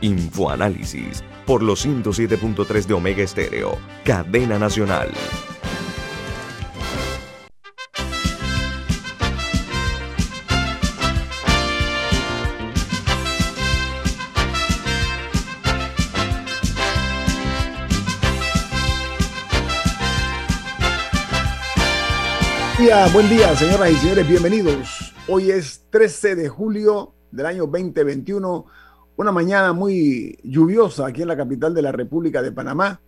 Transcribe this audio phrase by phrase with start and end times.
[0.00, 5.10] Infoanálisis por los 107.3 de Omega Estéreo, cadena nacional.
[23.12, 25.14] buen día, señoras y señores, bienvenidos.
[25.28, 28.66] Hoy es 13 de julio del año 2021,
[29.16, 33.00] una mañana muy lluviosa aquí en la capital de la República de Panamá.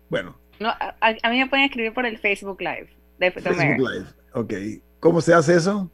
[0.10, 0.38] bueno.
[0.60, 2.90] No, a, mí me pueden escribir por el Facebook Live.
[3.20, 4.54] De, Facebook Live, ok.
[5.00, 5.90] ¿Cómo se hace eso?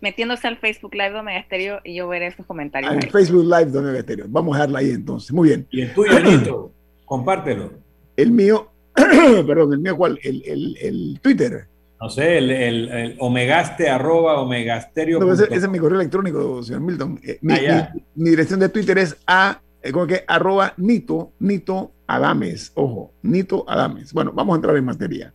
[0.00, 2.92] Metiéndose al Facebook Live de Omega Stereo y yo veré esos comentarios.
[2.92, 4.26] Al Facebook Live de Omega Stereo.
[4.28, 5.32] Vamos a dejarla ahí entonces.
[5.32, 5.66] Muy bien.
[5.70, 6.72] ¿Y el tuyo, Anito?
[7.04, 7.72] Compártelo.
[8.16, 10.18] El mío, perdón, el mío, ¿cuál?
[10.22, 11.66] El, el, el Twitter.
[12.00, 15.20] No sé, el, el, omegaste arroba omegasterio.
[15.20, 17.20] No, ese, es mi correo electrónico, señor Milton.
[17.22, 17.38] Eh,
[17.70, 19.60] ah, mi, dirección de Twitter es a
[19.92, 24.14] como que arroba Nito, Nito Adames, ojo, Nito Adames.
[24.14, 25.34] Bueno, vamos a entrar en materia.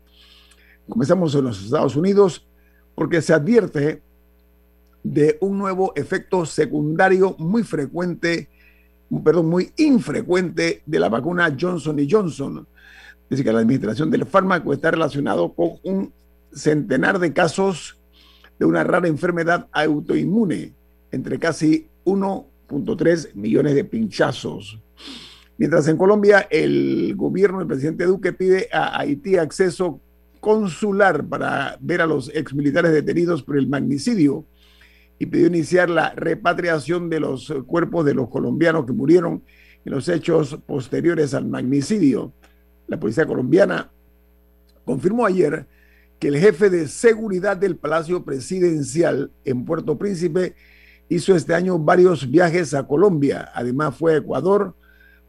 [0.90, 2.48] Comenzamos en los Estados Unidos
[2.96, 4.02] porque se advierte
[5.06, 8.50] de un nuevo efecto secundario muy frecuente,
[9.24, 12.68] perdón, muy infrecuente de la vacuna Johnson Johnson.
[13.30, 16.12] Dice que la administración del fármaco está relacionado con un
[16.52, 18.00] centenar de casos
[18.58, 20.74] de una rara enfermedad autoinmune,
[21.12, 22.48] entre casi uno
[22.98, 24.80] 3 millones de pinchazos.
[25.60, 30.00] Mientras en Colombia el gobierno del presidente Duque pide a Haití acceso
[30.40, 34.46] consular para ver a los exmilitares detenidos por el magnicidio
[35.18, 39.44] y pidió iniciar la repatriación de los cuerpos de los colombianos que murieron
[39.86, 42.34] en los hechos posteriores al magnicidio.
[42.88, 43.92] La policía colombiana
[44.84, 45.68] confirmó ayer
[46.20, 50.56] que el jefe de seguridad del Palacio Presidencial en Puerto Príncipe
[51.10, 53.52] hizo este año varios viajes a Colombia.
[53.54, 54.76] Además fue a Ecuador,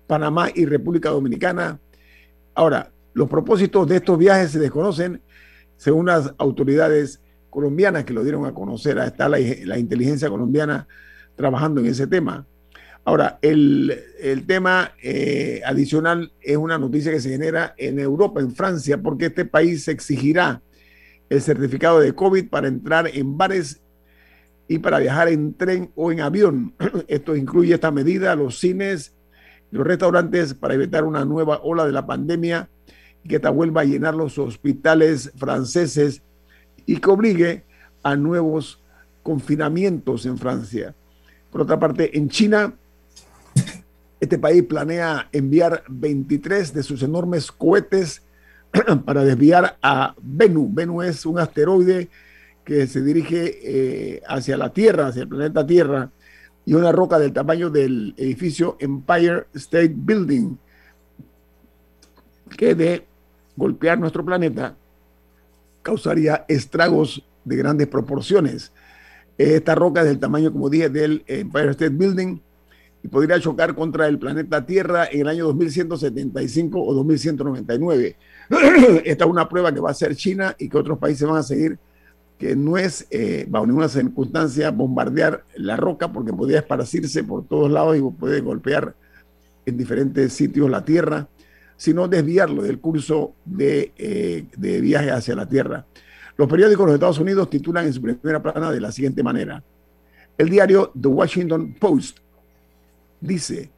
[0.06, 1.80] Panamá y República Dominicana.
[2.54, 5.20] Ahora, los propósitos de estos viajes se desconocen
[5.76, 7.20] según las autoridades
[7.56, 8.98] colombianas que lo dieron a conocer.
[8.98, 10.86] Está la, inteligencia colombiana
[11.36, 12.44] trabajando en ese tema.
[13.02, 19.00] Ahora, el, tema eh, adicional es una noticia que se genera en Europa, en Francia,
[19.00, 20.60] porque este país exigirá
[21.30, 23.80] el certificado de COVID para entrar en bares
[24.68, 26.74] y para viajar en tren o en avión.
[27.08, 29.14] Esto incluye esta medida, los cines,
[29.70, 32.68] los restaurantes para evitar una nueva ola de la pandemia
[33.24, 36.22] y que esta vuelva a llenar los hospitales franceses
[36.86, 37.64] y que obligue
[38.02, 38.80] a nuevos
[39.22, 40.94] confinamientos en Francia.
[41.50, 42.74] Por otra parte, en China,
[44.20, 48.22] este país planea enviar 23 de sus enormes cohetes
[49.04, 50.72] para desviar a Venus.
[50.72, 52.08] Venus es un asteroide
[52.64, 56.10] que se dirige eh, hacia la Tierra, hacia el planeta Tierra,
[56.64, 60.56] y una roca del tamaño del edificio Empire State Building,
[62.56, 63.06] que de
[63.56, 64.76] golpear nuestro planeta
[65.86, 68.72] causaría estragos de grandes proporciones.
[69.38, 72.40] Esta roca es del tamaño, como dije, del Empire State Building
[73.04, 78.16] y podría chocar contra el planeta Tierra en el año 2175 o 2199.
[79.04, 81.44] Esta es una prueba que va a hacer China y que otros países van a
[81.44, 81.78] seguir,
[82.36, 87.70] que no es eh, bajo ninguna circunstancia bombardear la roca porque podría esparcirse por todos
[87.70, 88.94] lados y puede golpear
[89.64, 91.28] en diferentes sitios la Tierra,
[91.76, 95.86] sino desviarlo del curso de, eh, de viaje hacia la Tierra.
[96.36, 99.62] Los periódicos de los Estados Unidos titulan en su primera plana de la siguiente manera.
[100.36, 102.18] El diario The Washington Post
[103.20, 103.70] dice,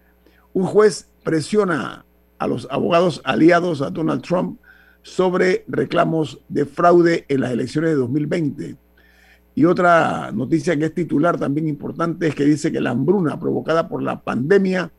[0.53, 2.05] un juez presiona
[2.39, 4.61] a los abogados aliados a Donald Trump
[5.03, 8.77] sobre reclamos de fraude en las elecciones de 2020.
[9.55, 13.89] Y otra noticia que es titular también importante es que dice que la hambruna provocada
[13.89, 14.91] por la pandemia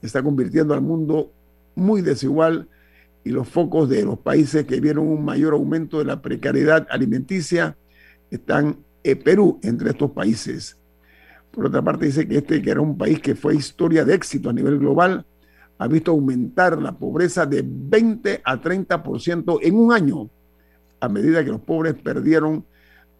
[0.00, 1.30] está convirtiendo al mundo
[1.76, 2.68] muy desigual
[3.22, 7.76] y los focos de los países que vieron un mayor aumento de la precariedad alimenticia
[8.30, 10.76] están en Perú entre estos países.
[11.52, 14.50] Por otra parte, dice que este, que era un país que fue historia de éxito
[14.50, 15.24] a nivel global,
[15.78, 20.30] ha visto aumentar la pobreza de 20 a 30% en un año,
[21.00, 22.64] a medida que los pobres perdieron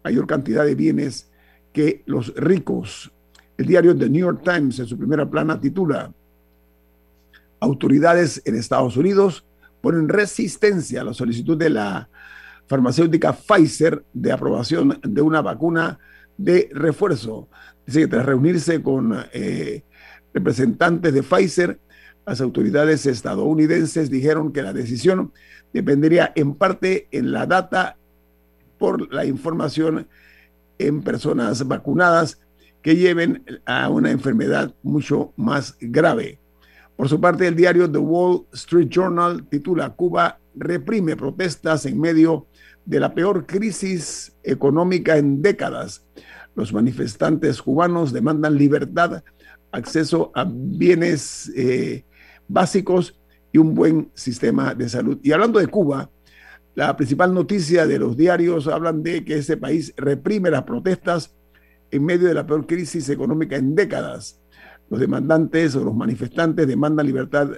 [0.03, 1.29] mayor cantidad de bienes
[1.73, 3.11] que los ricos.
[3.57, 6.11] El diario The New York Times, en su primera plana, titula
[7.59, 9.45] Autoridades en Estados Unidos
[9.81, 12.09] ponen resistencia a la solicitud de la
[12.67, 15.99] farmacéutica Pfizer de aprobación de una vacuna
[16.37, 17.47] de refuerzo.
[17.85, 19.83] Dice que tras reunirse con eh,
[20.33, 21.79] representantes de Pfizer,
[22.25, 25.31] las autoridades estadounidenses dijeron que la decisión
[25.73, 27.95] dependería en parte en la data
[28.77, 30.07] por la información
[30.77, 32.39] en personas vacunadas
[32.81, 36.39] que lleven a una enfermedad mucho más grave.
[36.97, 42.47] Por su parte, el diario The Wall Street Journal titula Cuba reprime protestas en medio
[42.85, 46.03] de la peor crisis económica en décadas.
[46.55, 49.23] Los manifestantes cubanos demandan libertad,
[49.71, 52.03] acceso a bienes eh,
[52.47, 53.19] básicos
[53.53, 55.19] y un buen sistema de salud.
[55.21, 56.09] Y hablando de Cuba,
[56.73, 61.35] la principal noticia de los diarios hablan de que ese país reprime las protestas
[61.91, 64.41] en medio de la peor crisis económica en décadas
[64.89, 67.49] los demandantes o los manifestantes demandan libertad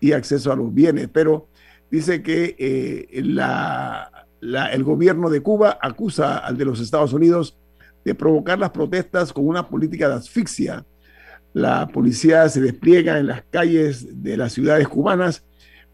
[0.00, 1.48] y acceso a los bienes, pero
[1.90, 7.56] dice que eh, el gobierno de Cuba acusa al de los Estados Unidos
[8.04, 10.84] de provocar las protestas con una política de asfixia.
[11.54, 15.44] La policía se despliega en las calles de las ciudades cubanas,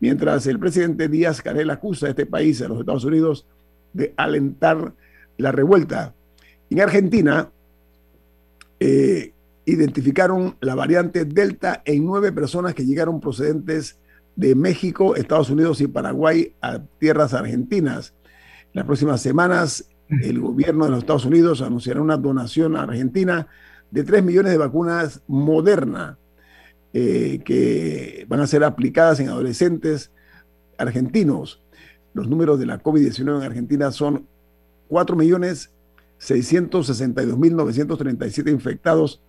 [0.00, 3.46] mientras el presidente Díaz Canel acusa a este país, a los Estados Unidos,
[3.92, 4.92] de alentar
[5.36, 6.14] la revuelta.
[6.70, 7.50] En Argentina,
[8.78, 9.32] eh,
[9.64, 13.98] identificaron la variante Delta en nueve personas que llegaron procedentes
[14.36, 18.14] de México, Estados Unidos y Paraguay a tierras argentinas.
[18.72, 23.48] En las próximas semanas, el gobierno de los Estados Unidos anunciará una donación a Argentina
[23.90, 26.16] de 3 millones de vacunas Moderna
[26.92, 30.10] eh, que van a ser aplicadas en adolescentes
[30.76, 31.62] argentinos.
[32.14, 34.26] Los números de la COVID-19 en Argentina son
[34.88, 35.70] 4 millones
[36.18, 39.22] 662.937 infectados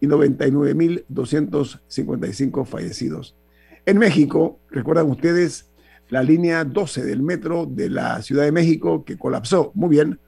[0.00, 3.36] y 99.255 fallecidos.
[3.86, 5.68] En México, recuerdan ustedes
[6.08, 9.72] la línea 12 del metro de la Ciudad de México que colapsó.
[9.74, 10.20] Muy bien.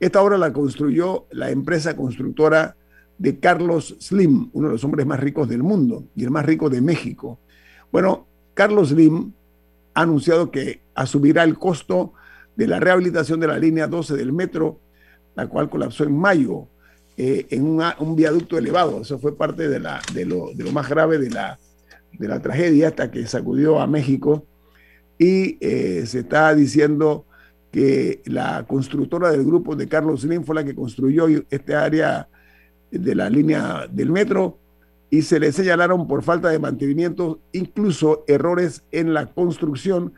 [0.00, 2.76] Esta obra la construyó la empresa constructora
[3.18, 6.68] de Carlos Slim, uno de los hombres más ricos del mundo y el más rico
[6.68, 7.38] de México.
[7.92, 9.32] Bueno, Carlos Slim
[9.94, 12.14] ha anunciado que asumirá el costo
[12.56, 14.80] de la rehabilitación de la línea 12 del metro,
[15.34, 16.68] la cual colapsó en mayo
[17.16, 17.64] eh, en
[17.98, 19.02] un viaducto elevado.
[19.02, 21.58] Eso fue parte de, la, lo, más grave de la,
[22.40, 24.44] tragedia hasta que sacudió a México.
[25.18, 27.26] Y eh, se está diciendo
[27.70, 32.28] que la constructora del grupo de Carlos Slim que construyó este área
[32.90, 34.58] de la línea del metro
[35.10, 40.14] y se le señalaron por falta de mantenimiento, incluso errores en la construcción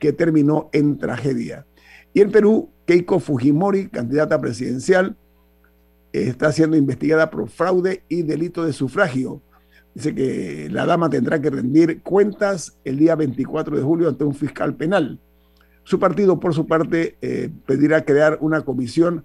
[0.00, 1.64] que terminó en tragedia.
[2.12, 5.16] Y en Perú, Keiko Fujimori, candidata presidencial,
[6.12, 9.42] está siendo investigada por fraude y delito de sufragio.
[9.94, 14.34] Dice que la dama tendrá que rendir cuentas el día 24 de julio ante un
[14.34, 15.18] fiscal penal.
[15.84, 19.24] Su partido, por su parte, eh, pedirá crear una comisión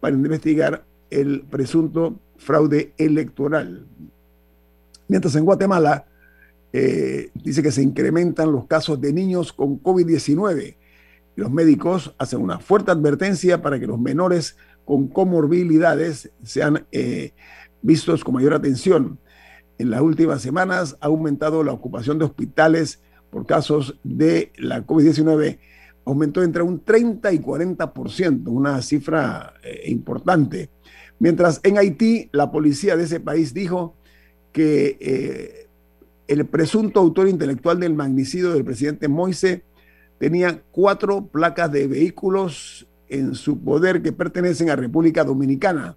[0.00, 3.86] para investigar el presunto fraude electoral.
[5.08, 6.06] Mientras en Guatemala
[6.72, 10.76] eh, dice que se incrementan los casos de niños con COVID-19.
[11.36, 17.34] Los médicos hacen una fuerte advertencia para que los menores con comorbilidades sean eh,
[17.82, 19.18] vistos con mayor atención.
[19.78, 25.58] En las últimas semanas ha aumentado la ocupación de hospitales por casos de la COVID-19,
[26.06, 30.70] aumentó entre un 30 y 40%, una cifra eh, importante.
[31.18, 33.96] Mientras en Haití, la policía de ese país dijo
[34.52, 35.68] que eh,
[36.28, 39.64] el presunto autor intelectual del magnicidio del presidente Moise
[40.18, 45.96] tenía cuatro placas de vehículos en su poder que pertenecen a República Dominicana.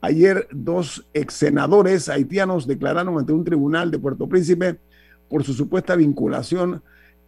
[0.00, 4.78] Ayer dos ex senadores haitianos declararon ante un tribunal de Puerto Príncipe
[5.28, 6.82] por su supuesta vinculación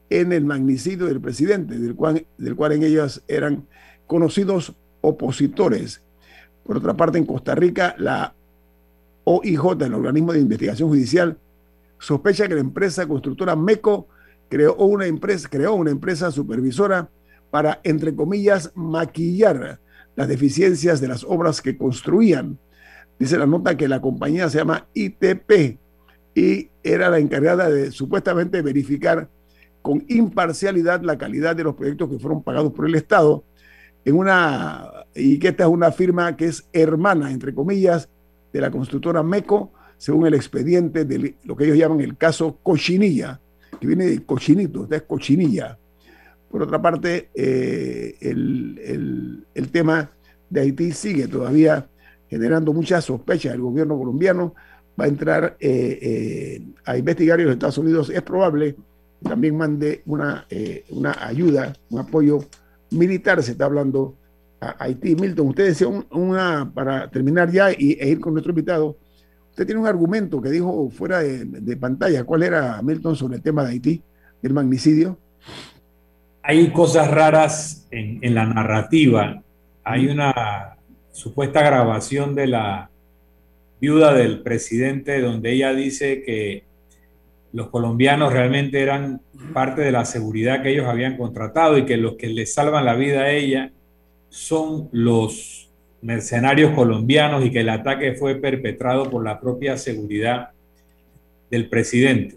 [0.09, 3.67] en el magnicidio del presidente, del cual, del cual en ellas eran
[4.07, 6.01] conocidos opositores.
[6.65, 8.35] Por otra parte, en Costa Rica, la
[9.25, 11.39] OIJ, el organismo de investigación judicial,
[11.99, 14.07] sospecha que la empresa constructora MECO
[14.49, 17.09] creó una empresa, creó una empresa supervisora
[17.51, 19.81] para, entre comillas, maquillar
[20.17, 22.59] las deficiencias de las obras que construían.
[23.19, 25.79] Dice la nota que la compañía se llama ITP
[26.35, 29.29] y era la encargada de supuestamente verificar
[29.83, 33.45] con imparcialidad la calidad de los proyectos que fueron pagados por el Estado
[34.05, 38.09] en una y que esta es una firma que es hermana entre comillas
[38.53, 43.41] de la constructora MECO según el expediente de lo que ellos llaman el caso Cochinilla
[43.81, 45.79] que viene de cochinito, es cochinilla
[46.51, 50.11] por otra parte eh, el, tema
[50.49, 51.87] de Haití sigue todavía
[52.29, 54.55] generando muchas sospechas el gobierno colombiano
[54.99, 58.75] va a entrar eh, eh, a investigar y los Estados Unidos es probable
[59.23, 60.47] también mande una,
[60.89, 62.39] una ayuda, un apoyo
[62.91, 64.17] militar, se está hablando
[64.61, 65.17] a Haití.
[65.17, 68.97] Milton, usted decía una, para terminar ya y, e ir con nuestro invitado,
[69.51, 72.25] usted tiene un argumento que dijo fuera de, pantalla.
[72.25, 74.03] ¿Cuál era, Milton, sobre el tema de Haití,
[74.43, 75.19] el magnicidio?
[76.43, 79.43] Hay cosas raras en, en la narrativa.
[79.85, 80.77] Hay una
[81.13, 82.91] supuesta grabación de la
[83.81, 86.65] viuda del presidente donde ella dice que
[87.53, 92.15] los colombianos realmente eran parte de la seguridad que ellos habían contratado y que los
[92.15, 93.73] que le salvan la vida a ella
[94.29, 95.69] son los
[96.03, 100.51] mercenarios colombianos y que el ataque fue perpetrado por la propia seguridad
[101.51, 102.37] del presidente.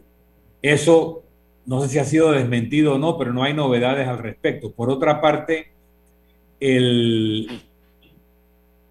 [0.62, 1.23] Eso
[1.65, 4.72] no sé si ha sido desmentido o no, pero no hay novedades al respecto.
[4.72, 5.72] Por otra parte,
[6.60, 7.48] el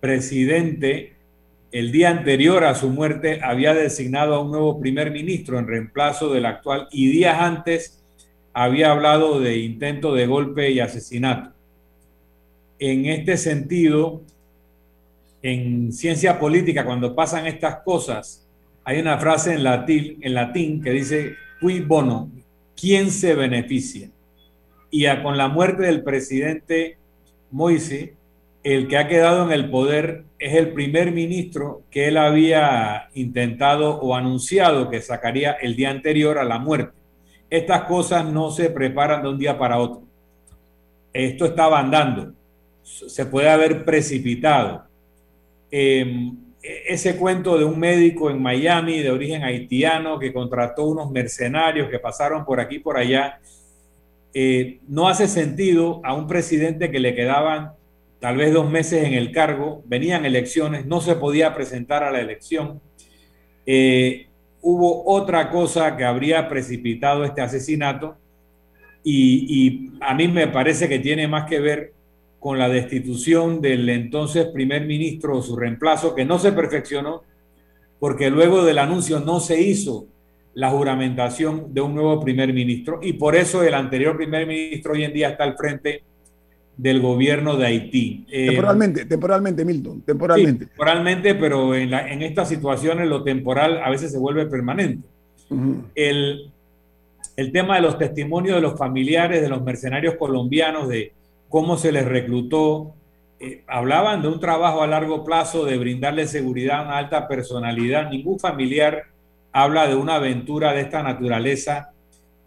[0.00, 1.12] presidente
[1.73, 6.31] el día anterior a su muerte había designado a un nuevo primer ministro en reemplazo
[6.31, 8.02] del actual y días antes
[8.52, 11.52] había hablado de intento de golpe y asesinato.
[12.79, 14.21] En este sentido,
[15.43, 18.47] en ciencia política, cuando pasan estas cosas,
[18.85, 22.31] hay una frase en latín, que dice, cui bono,
[22.76, 24.11] ¿quién se beneficia?
[24.91, 26.99] Y con la muerte del presidente
[27.50, 28.14] Moise,
[28.62, 34.00] el que ha quedado en el poder es el primer ministro que él había intentado
[34.00, 36.97] o anunciado que sacaría el día anterior a la muerte.
[37.50, 40.02] Estas cosas no se preparan de un día para otro.
[41.12, 42.33] Esto estaba andando.
[42.83, 44.85] Se puede haber precipitado.
[45.71, 51.90] Em, ese cuento de un médico en Miami de origen haitiano que contrató unos mercenarios
[51.90, 53.40] que pasaron por aquí y por allá,
[54.33, 57.73] eh, no hace sentido a un presidente que le quedaban
[58.21, 62.21] tal vez dos meses en el cargo, venían elecciones, no se podía presentar a la
[62.21, 62.81] elección.
[63.66, 64.28] Eh,
[64.61, 68.16] hubo otra cosa que habría precipitado este asesinato
[69.02, 71.92] y, a mí me parece que tiene más que ver
[72.43, 77.23] con la destitución del entonces primer ministro o su reemplazo, que no se perfeccionó
[78.01, 80.07] porque luego del anuncio no se hizo
[80.55, 85.05] la juramentación de un nuevo primer ministro y por eso el anterior primer ministro hoy
[85.05, 86.03] en día está al frente
[86.77, 88.27] del gobierno de Haití.
[88.29, 90.67] Eh, temporalmente, temporalmente, Milton, temporalmente.
[90.67, 95.07] temporalmente, pero en, la, en estas situaciones lo temporal a veces se vuelve permanente.
[95.95, 96.51] el,
[97.37, 101.13] el tema de los testimonios de los familiares de los mercenarios colombianos, de
[101.53, 102.95] cómo se les reclutó,
[103.39, 108.11] eh, hablaban de un trabajo a largo plazo, de brindarle seguridad a una alta personalidad.
[108.11, 109.05] Ningún familiar
[109.53, 111.91] habla de una aventura de esta naturaleza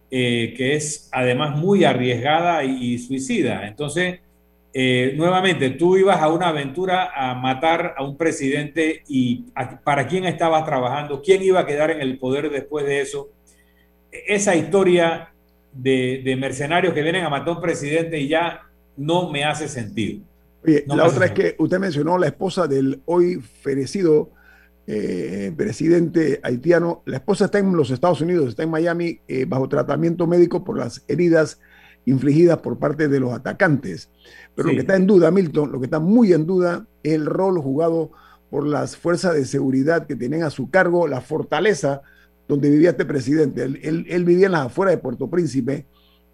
[0.10, 3.68] eh, que es además muy arriesgada y, suicida.
[3.68, 4.22] Entonces,
[4.74, 9.46] eh, nuevamente, tú ibas a una aventura a matar a un presidente y
[9.84, 13.30] para quién estabas trabajando, quién iba a quedar en el poder después de eso.
[14.12, 15.30] Esa historia
[15.74, 18.62] de, mercenarios que vienen a matar a un presidente y ya
[18.98, 20.22] no me hace sentido.
[20.88, 24.32] la otra es que usted mencionó la esposa del hoy fallecido
[24.88, 27.02] eh, presidente haitiano.
[27.06, 30.78] La esposa está en los Estados Unidos, está en Miami, eh, bajo tratamiento médico por
[30.78, 31.60] las heridas
[32.06, 34.10] infligidas por parte de los atacantes.
[34.56, 37.26] Pero lo que está en duda, Milton, lo que está muy en duda es el
[37.26, 38.12] rol jugado
[38.52, 42.02] por las fuerzas de seguridad que tienen a su cargo la fortaleza
[42.48, 43.64] donde vivía este presidente.
[43.64, 45.88] Él, él vivía en las afueras de Puerto Príncipe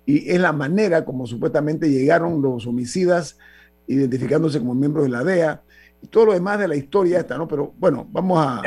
[0.05, 3.37] y es la manera como supuestamente llegaron los homicidas
[3.87, 5.61] identificándose como miembros de la DEA
[6.09, 7.47] todo lo demás de la historia esta, ¿no?
[7.47, 8.61] Pero bueno, vamos a...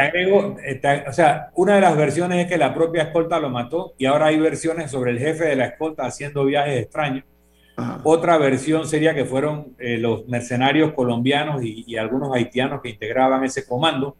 [1.09, 4.27] o sea, una de las versiones es que la propia escolta lo mató y ahora
[4.27, 7.25] hay versiones sobre el jefe de la escolta haciendo viajes extraños.
[8.05, 13.67] Otra versión sería que fueron eh, los mercenarios colombianos y, algunos haitianos que integraban ese
[13.67, 14.17] comando,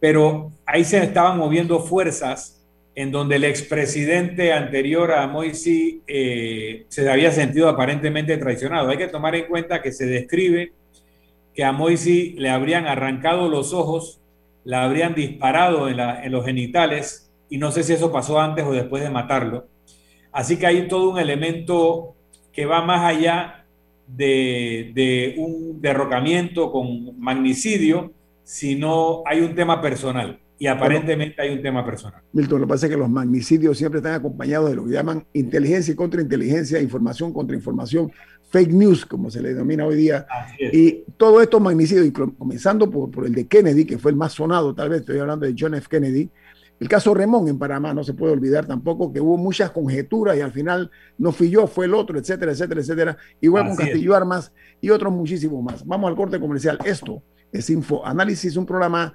[0.00, 2.55] pero ahí se estaban moviendo fuerzas
[2.96, 8.88] en donde el expresidente anterior a Moisés eh, se había sentido aparentemente traicionado.
[8.88, 10.72] Hay que tomar en cuenta que se describe
[11.54, 14.20] que a Moisés le habrían arrancado los ojos,
[14.64, 18.72] la habrían disparado en, en los genitales, y no sé si eso pasó antes o
[18.72, 19.68] después de matarlo.
[20.32, 22.16] Así que hay todo un elemento
[22.52, 23.66] que va más allá
[24.06, 28.12] de, un derrocamiento con magnicidio,
[28.42, 30.38] sino hay un tema personal.
[30.58, 32.22] Y aparentemente hay un tema personal.
[32.32, 35.26] Milton, lo que pasa es que los magnicidios siempre están acompañados de lo que llaman
[35.34, 38.10] inteligencia y contrainteligencia, información contra información,
[38.50, 40.26] fake news, como se le denomina hoy día.
[40.58, 44.74] Y todo estos magnicidios, comenzando por, por, el de Kennedy, que fue el más sonado,
[44.74, 45.88] tal vez estoy hablando de John F.
[45.90, 46.30] Kennedy,
[46.78, 50.42] el caso Remón en Panamá, no se puede olvidar tampoco que hubo muchas conjeturas y
[50.42, 53.16] al final no fui yo, fue el otro, etcétera, etcétera, etcétera.
[53.40, 55.86] Igual con Castillo Armas y otros muchísimos más.
[55.86, 56.78] Vamos al corte comercial.
[56.84, 59.14] Esto es Info Análisis, un programa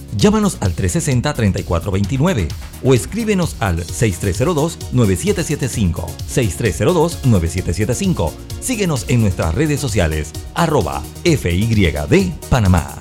[0.15, 2.47] Llámanos al 360-3429
[2.83, 6.05] o escríbenos al 6302-9775.
[6.29, 8.31] 6302-9775.
[8.59, 12.93] Síguenos en nuestras redes sociales, arroba FYD Panamá.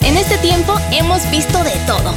[0.00, 2.14] En este tiempo hemos visto de todo.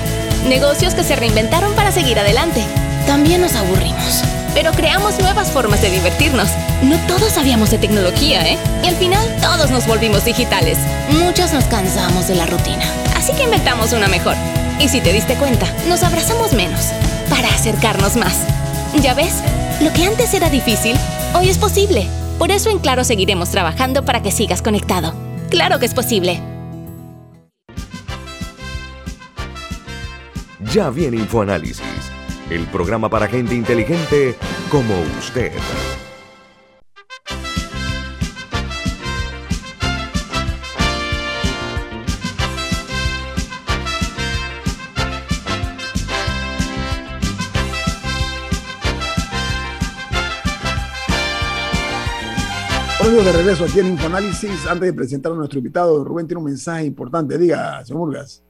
[0.48, 2.64] Negocios que se reinventaron para seguir adelante.
[3.06, 4.24] También nos aburrimos.
[4.54, 6.50] Pero creamos nuevas formas de divertirnos.
[6.84, 8.58] No todos sabíamos de tecnología, ¿eh?
[8.84, 10.78] Y al final todos nos volvimos digitales.
[11.10, 12.86] Muchos nos cansamos de la rutina
[13.22, 14.36] Así que inventamos una mejor.
[14.80, 16.92] Y si te diste cuenta, nos abrazamos menos
[17.30, 18.48] para acercarnos más.
[19.00, 19.44] ¿Ya ves?
[19.80, 20.96] Lo que antes era difícil,
[21.36, 22.08] hoy es posible.
[22.40, 25.14] Por eso en Claro seguiremos trabajando para que sigas conectado.
[25.52, 26.42] Claro que es posible.
[30.74, 32.11] Ya viene InfoAnálisis,
[32.52, 34.36] el programa para gente inteligente
[34.70, 35.52] como usted.
[53.12, 54.66] de regreso aquí en Infoanálisis.
[54.66, 57.38] Antes de presentar a nuestro invitado, Rubén tiene un mensaje importante.
[57.38, 58.42] Diga, señor Murgas.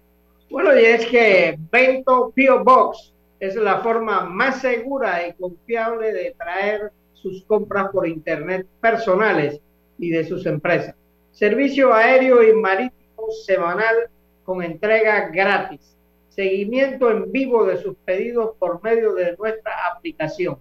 [0.50, 6.34] Bueno, y es que Bento Pio Box es la forma más segura y confiable de
[6.38, 9.60] traer sus compras por internet personales
[9.98, 10.96] y de sus empresas.
[11.32, 14.10] Servicio aéreo y marítimo semanal
[14.46, 15.98] con entrega gratis.
[16.30, 20.60] Seguimiento en vivo de sus pedidos por medio de nuestra aplicación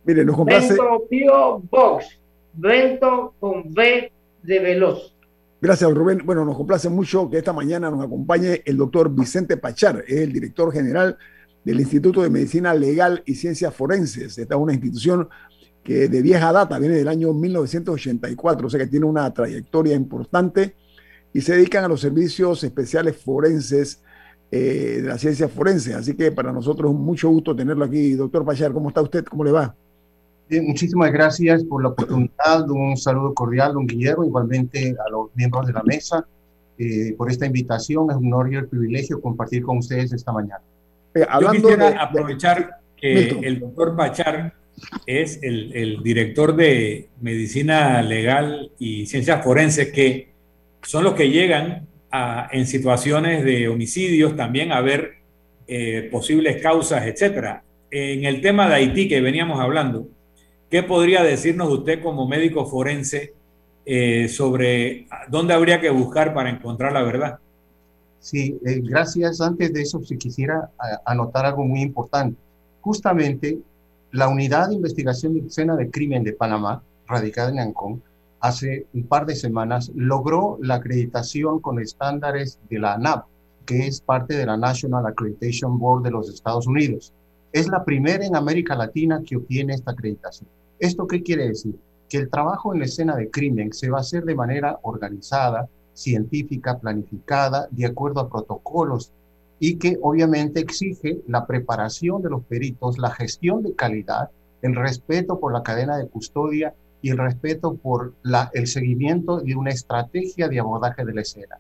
[0.05, 0.69] Mire, nos complace.
[0.69, 2.19] Vento Pio Box,
[2.55, 5.15] Vento con V de Veloz.
[5.61, 6.23] Gracias, Rubén.
[6.25, 10.33] Bueno, nos complace mucho que esta mañana nos acompañe el doctor Vicente Pachar, es el
[10.33, 11.19] director general
[11.65, 14.39] del Instituto de Medicina Legal y Ciencias Forenses.
[14.39, 15.29] Esta es una institución
[15.85, 20.75] que de vieja data, viene del año 1984, o sea que tiene una trayectoria importante
[21.33, 24.03] y se dedican a los servicios especiales forenses
[24.51, 25.95] eh, de la ciencia forense.
[25.95, 28.15] Así que para nosotros es mucho gusto tenerlo aquí.
[28.15, 29.25] Doctor Pachar, ¿cómo está usted?
[29.25, 29.75] ¿Cómo le va?
[30.51, 32.69] Bien, muchísimas gracias por la oportunidad.
[32.69, 36.27] Un saludo cordial, don Guillermo, igualmente a los miembros de la mesa,
[36.77, 38.11] eh, por esta invitación.
[38.11, 40.61] Es un honor y el privilegio compartir con ustedes esta mañana.
[41.15, 44.55] Eh, Yo quisiera aprovechar que el doctor Pachar
[45.07, 50.33] es el, el, director de Medicina Legal y Ciencias Forenses, que
[50.83, 51.87] son los que llegan
[52.51, 55.13] en situaciones de homicidios también a ver
[55.69, 57.63] eh, posibles causas, etcétera.
[57.89, 60.09] En el tema de Haití que veníamos hablando,
[60.71, 63.35] ¿qué podría decirnos usted como médico forense
[63.85, 67.39] eh, sobre dónde habría que buscar para encontrar la verdad?
[68.21, 69.41] Sí, eh, gracias.
[69.41, 70.71] Antes de eso, si quisiera
[71.05, 72.37] anotar algo muy importante.
[72.83, 73.59] Justamente,
[74.13, 78.03] la Unidad de Investigación de Escena de Crimen de Panamá, radicada en Ancón,
[78.41, 83.27] hace un par de semanas, logró la acreditación con estándares de la ANAP,
[83.67, 87.13] que es parte de la National Accreditation Board de los Estados Unidos.
[87.53, 90.49] Es la primera en América Latina que obtiene esta acreditación.
[90.81, 91.79] ¿Esto qué quiere decir?
[92.09, 95.69] Que el trabajo en la escena de crimen se va a hacer de manera organizada,
[95.93, 99.13] científica, planificada, de acuerdo a protocolos
[99.59, 104.31] y que obviamente exige la preparación de los peritos, la gestión de calidad,
[104.63, 108.15] el respeto por la cadena de custodia y el respeto por
[108.55, 111.59] el seguimiento de una estrategia de abordaje de la escena.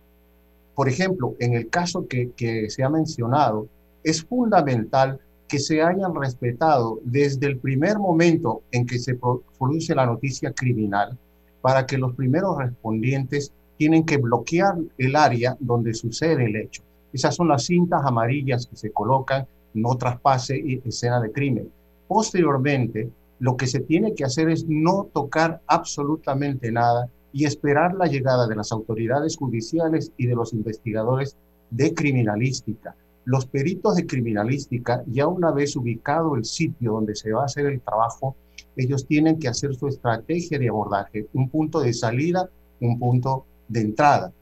[0.74, 3.68] Por ejemplo, en el caso que, que se ha mencionado,
[4.02, 10.06] es fundamental que se hayan respetado desde el primer momento en que se produce la
[10.06, 11.18] noticia criminal
[11.60, 16.82] para que los primeros respondientes tienen que bloquear el área donde sucede el hecho.
[17.12, 21.68] Esas son las cintas amarillas que se colocan, no traspase escena de crimen.
[22.06, 23.10] Posteriormente,
[23.40, 28.46] lo que se tiene que hacer es no tocar absolutamente nada y esperar la llegada
[28.46, 31.36] de las autoridades judiciales y de los investigadores
[31.70, 32.94] de criminalística.
[33.24, 37.66] Los peritos de criminalística, ya una vez ubicado el sitio donde se va a hacer
[37.66, 38.37] el trabajo,
[38.76, 42.48] ellos tienen que hacer su estrategia de abordaje, un punto de salida,
[42.80, 44.33] un punto de entrada.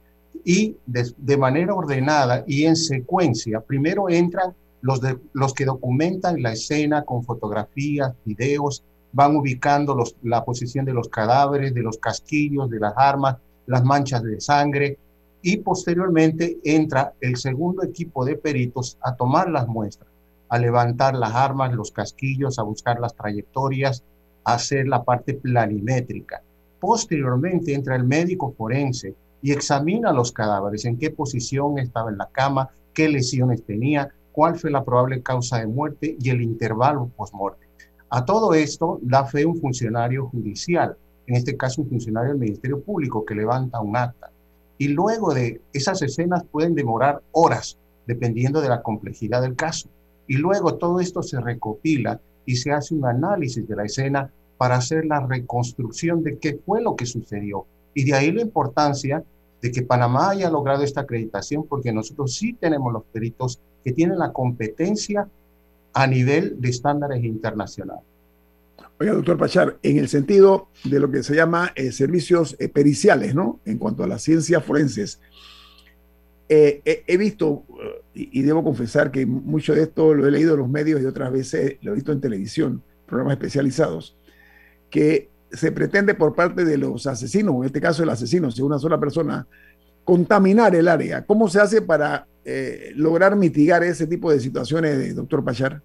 [0.45, 6.53] Y de, manera ordenada y en secuencia, primero entran los, de, los que documentan la
[6.53, 12.79] escena con fotografías, videos, van ubicando la posición de los cadáveres, de los casquillos, de
[12.79, 14.97] las armas, las manchas de sangre
[15.41, 20.09] y posteriormente entra el segundo equipo de peritos a tomar las muestras,
[20.49, 24.03] a levantar las armas, los casquillos, a buscar las trayectorias,
[24.43, 26.41] a hacer la parte planimétrica.
[26.79, 32.29] Posteriormente entra el médico forense y examina los cadáveres, en qué posición estaba en la
[32.29, 37.67] cama, qué lesiones tenía, cuál fue la probable causa de muerte y el intervalo post-muerte.
[38.09, 40.97] A todo esto da fe un funcionario judicial,
[41.27, 44.31] en este caso un funcionario del Ministerio Público que levanta un acta.
[44.79, 49.89] Y luego de esas escenas pueden demorar horas, dependiendo de la complejidad del caso.
[50.25, 54.77] Y luego todo esto se recopila y se hace un análisis de la escena para
[54.77, 57.65] hacer la reconstrucción de qué fue lo que sucedió.
[57.93, 59.23] Y de ahí la importancia
[59.61, 64.17] de que Panamá haya logrado esta acreditación, porque nosotros sí tenemos los peritos que tienen
[64.17, 65.27] la competencia
[65.93, 68.08] a nivel de estándares internacionales.
[69.01, 73.33] Oiga, doctor Pachar, en el sentido de lo que se llama eh, servicios eh, periciales,
[73.33, 73.61] ¿no?
[73.63, 75.21] En cuanto a las ciencias forenses,
[76.49, 77.63] eh, he visto,
[78.13, 81.31] y, debo confesar que mucho de esto lo he leído en los medios y otras
[81.31, 84.17] veces lo he visto en televisión, programas especializados,
[84.89, 88.79] que se pretende por parte de los asesinos, en este caso el asesino, si una
[88.79, 89.47] sola persona,
[90.03, 91.25] contaminar el área.
[91.25, 92.27] ¿Cómo se hace para
[92.95, 95.81] lograr mitigar ese tipo de situaciones, doctor Pachar?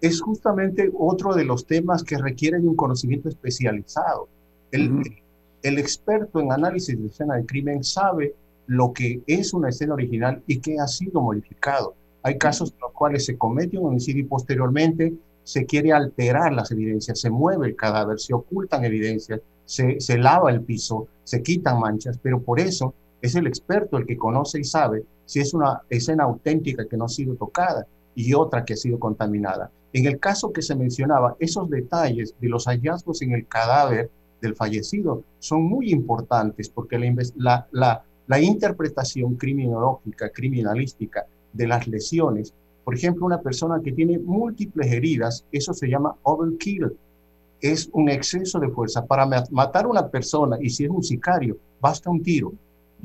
[0.00, 4.28] Es justamente otro de los temas que requieren un conocimiento especializado.
[4.70, 5.02] El,
[5.62, 8.34] el experto en análisis de escena de crimen sabe
[8.66, 11.94] lo que es una escena original y que ha sido modificado.
[12.22, 16.70] Hay casos en los cuales se comete un homicidio y posteriormente se quiere alterar las
[16.70, 21.80] evidencias, se mueve el cadáver, se ocultan evidencias, se, se lava el piso, se quitan
[21.80, 25.82] manchas, pero por eso es el experto el que conoce y sabe si es una
[25.88, 29.70] escena auténtica que no ha sido tocada y otra que ha sido contaminada.
[29.92, 34.54] En el caso que se mencionaba, esos detalles de los hallazgos en el cadáver del
[34.54, 36.98] fallecido son muy importantes porque
[37.36, 44.18] la, la, la, interpretación criminológica, criminalística de las lesiones, por ejemplo, una persona que tiene
[44.18, 46.96] múltiples heridas, eso se llama overkill,
[47.60, 49.04] es un exceso de fuerza.
[49.04, 52.52] Para matar a una persona, y si es un sicario, basta un tiro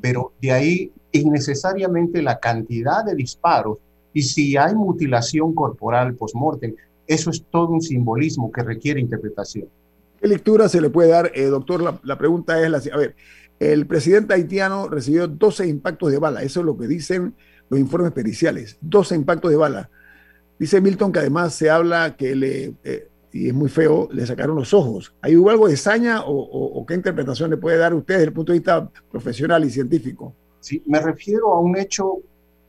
[0.02, 3.78] pero de ahí innecesariamente la cantidad de disparos
[4.16, 6.74] y si hay mutilación corporal post-mortem,
[7.06, 9.68] eso es todo un simbolismo que requiere interpretación.
[10.22, 12.00] ¿Qué lectura se le puede dar, eh, doctor?
[12.02, 13.14] La, pregunta es la a ver,
[13.60, 17.36] el presidente haitiano recibió 12 impactos de bala, eso es lo que dicen
[17.68, 18.78] los informes periciales.
[18.80, 19.90] 12 impactos de bala.
[20.58, 24.56] Dice Milton que además se habla que le, eh, y es muy feo, le sacaron
[24.56, 25.14] los ojos.
[25.22, 28.54] ¿Hay hubo algo de saña o, qué interpretación le puede dar usted desde el punto
[28.54, 30.34] de vista profesional y científico?
[30.62, 32.22] Sí, me refiero a un hecho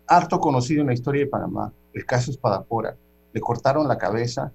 [0.06, 2.96] harto conocido en la historia de Panamá, el caso Espadapora.
[3.32, 4.52] Le cortaron la cabeza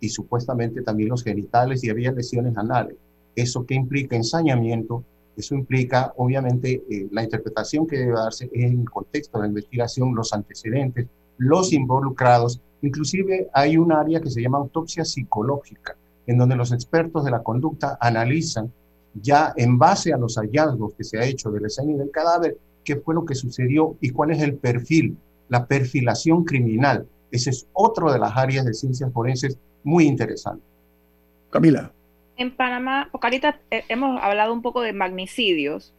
[0.00, 2.96] y supuestamente también los genitales y había lesiones anales.
[3.34, 4.16] ¿Eso qué implica?
[4.16, 5.04] Ensañamiento.
[5.36, 10.14] Eso implica, obviamente, eh, la interpretación que debe darse en el contexto de la investigación,
[10.14, 16.54] los antecedentes, los involucrados Inclusive hay un área que se llama autopsia psicológica, en donde
[16.54, 18.70] los expertos de la conducta analizan
[19.14, 22.58] ya en base a los hallazgos que se ha hecho de la y del cadáver,
[22.84, 25.16] qué fue lo que sucedió y cuál es el perfil,
[25.48, 27.06] la perfilación criminal.
[27.30, 30.64] Ese es otro de las áreas de ciencias forenses muy interesante.
[31.50, 31.92] Camila.
[32.36, 35.92] En Panamá, ahorita eh, hemos hablado un poco de magnicidios,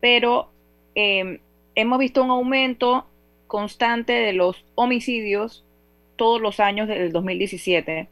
[0.00, 0.50] pero
[0.94, 1.40] eh,
[1.74, 3.06] hemos visto un aumento
[3.46, 5.64] constante de los homicidios
[6.16, 8.08] todos los años del 2017.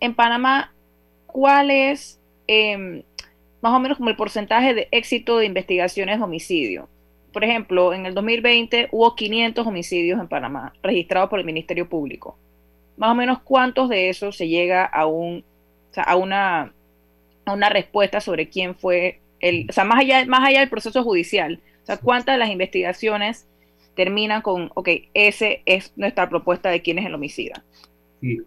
[0.00, 0.74] En Panamá,
[1.26, 3.02] ¿cuál es em,
[3.62, 6.88] más o menos como el porcentaje de éxito de investigaciones de homicidio?
[7.34, 12.38] Por ejemplo, en el 2020 hubo 500 homicidios en Panamá registrados por el Ministerio Público.
[12.96, 15.44] Más o menos cuántos de esos se llega a un
[15.96, 16.72] a una
[17.44, 21.02] a una respuesta sobre quién fue el, o sea, más allá más allá del proceso
[21.02, 23.48] judicial, o sea, cuántas de las investigaciones
[23.96, 27.64] terminan con, ok, ese es nuestra propuesta de quién es el homicida.
[28.20, 28.38] Sí,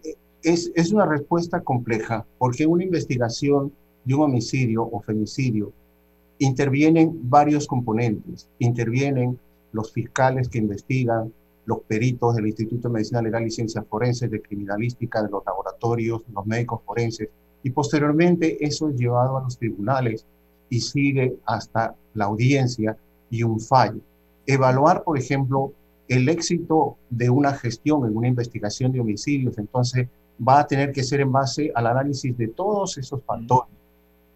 [0.42, 3.70] es, es una respuesta compleja, porque una investigación
[4.04, 5.74] de un homicidio o femicidio
[6.38, 8.48] intervienen varios componentes.
[8.58, 9.38] Intervienen
[9.72, 11.32] los fiscales que investigan,
[11.66, 16.22] los peritos del Instituto de Medicina Legal y Ciencias Forenses, de Criminalística, de los laboratorios,
[16.32, 17.28] los médicos forenses,
[17.62, 20.24] y posteriormente eso es llevado a los tribunales
[20.70, 22.96] y sigue hasta la audiencia
[23.30, 24.00] y un fallo
[24.48, 25.72] evaluar, por ejemplo,
[26.08, 30.08] el éxito de una gestión en una investigación de homicidios, entonces
[30.46, 33.70] va a tener que ser en base al análisis de todos esos factores.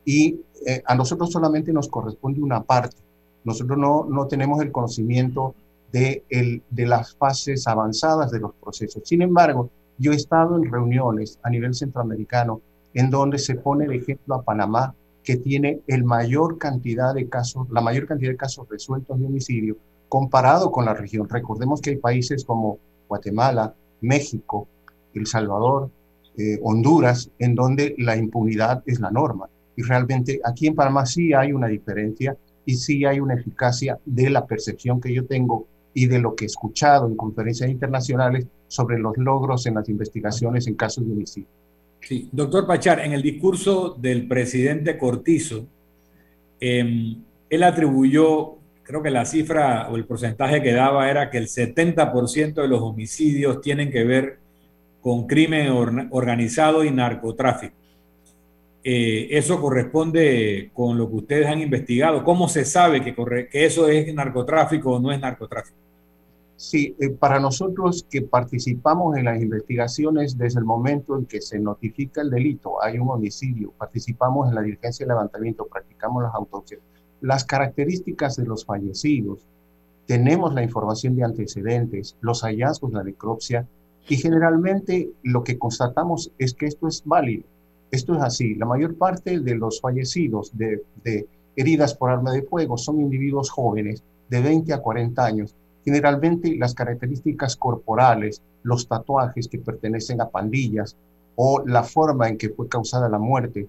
[0.05, 2.97] Y eh, a nosotros solamente nos corresponde una parte.
[3.45, 5.55] Nosotros no, no tenemos el conocimiento
[5.93, 9.03] de, el, de las fases avanzadas de los procesos.
[9.05, 12.61] Sin embargo, yo he estado en reuniones a nivel centroamericano
[12.95, 17.69] en donde se pone el ejemplo a Panamá, que tiene el mayor cantidad de casos,
[17.71, 19.77] la mayor cantidad de casos resueltos de homicidio,
[20.09, 21.29] comparado con la región.
[21.29, 24.67] Recordemos que hay países como Guatemala, México,
[25.15, 25.91] El Salvador,
[26.37, 29.49] eh, Honduras, en donde la impunidad es la norma.
[29.77, 34.31] Y realmente aquí en Panamá sí hay una diferencia y sí hay una eficacia de
[34.31, 38.99] la percepción que yo tengo y de lo que he escuchado en conferencias internacionales sobre
[38.99, 41.49] los logros en las investigaciones en casos de homicidio.
[42.01, 45.67] Sí, doctor Pachar, en el discurso del presidente Cortizo,
[46.59, 51.49] em, él atribuyó creo que la cifra o el porcentaje que daba era que el
[51.49, 54.39] 70% de los homicidios tienen que ver
[55.01, 55.71] con crimen
[56.11, 57.75] organizado y narcotráfico.
[58.85, 62.25] Eh, ¿Eso corresponde con lo que ustedes han investigado?
[62.25, 63.15] ¿Cómo se sabe que,
[63.53, 65.77] eso es narcotráfico o no es narcotráfico?
[66.57, 71.59] Sí, eh, para nosotros que participamos en las investigaciones desde el momento en que se
[71.59, 76.81] notifica el delito, hay un homicidio, participamos en la diligencia de levantamiento, practicamos las autopsias
[77.23, 79.47] las características de los fallecidos,
[80.07, 83.67] tenemos la información de antecedentes, los hallazgos la necropsia
[84.09, 87.45] y generalmente lo que constatamos es que esto es válido.
[87.93, 88.55] Esto es así.
[88.55, 90.83] La mayor parte de los fallecidos de,
[91.55, 95.55] heridas por arma de fuego son individuos jóvenes de 20 a 40 años.
[95.85, 100.97] Generalmente las características corporales, los tatuajes que pertenecen a pandillas
[101.37, 103.69] o la forma en que fue causada la muerte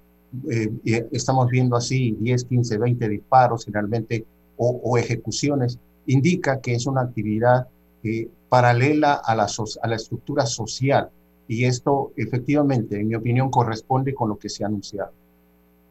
[0.49, 4.25] eh, estamos viendo así 10, 15, 20 disparos finalmente
[4.57, 7.67] o, ejecuciones, indica que es una actividad
[8.03, 9.47] eh, paralela a la,
[9.81, 11.09] a la estructura social
[11.47, 15.12] y esto efectivamente, en mi opinión, corresponde con lo que se ha anunciado.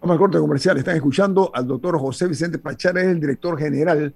[0.00, 0.76] Vamos al corte comercial.
[0.78, 4.14] Están escuchando al doctor José Vicente Pachar, es el director general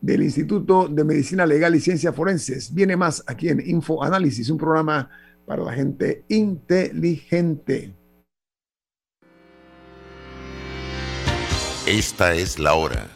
[0.00, 2.72] del Instituto de Medicina Legal y Ciencias Forenses.
[2.72, 5.10] Viene más aquí en Info Análisis, un programa
[5.46, 7.94] para la gente inteligente.
[11.86, 13.08] Esta es la hora.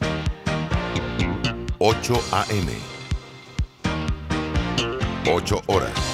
[1.79, 2.73] 8 a.m.
[5.31, 6.14] 8 horas.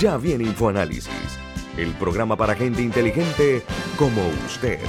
[0.00, 1.38] Ya viene InfoAnálisis,
[1.78, 3.62] el programa para gente inteligente
[3.96, 4.80] como usted.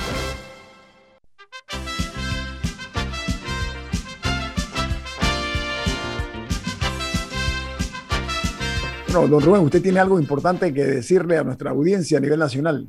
[9.14, 12.88] Bueno, don Rubén, usted tiene algo importante que decirle a nuestra audiencia a nivel nacional.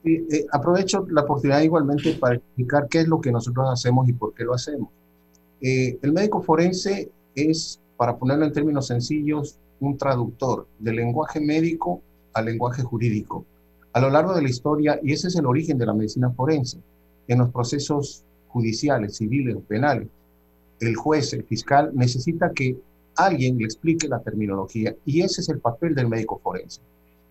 [0.04, 4.34] Eh, aprovecho la oportunidad igualmente para explicar qué es lo que nosotros hacemos y por
[4.34, 4.90] qué lo hacemos.
[5.62, 12.02] Eh, el médico forense es, para ponerlo en términos sencillos, un traductor del lenguaje médico
[12.34, 13.46] al lenguaje jurídico.
[13.92, 16.78] A lo largo de la historia, y ese es el origen de la medicina forense,
[17.28, 20.08] en los procesos judiciales, civiles o penales,
[20.80, 22.78] el juez, el fiscal, necesita que
[23.16, 26.82] alguien le explique la terminología y ese es el papel del médico forense.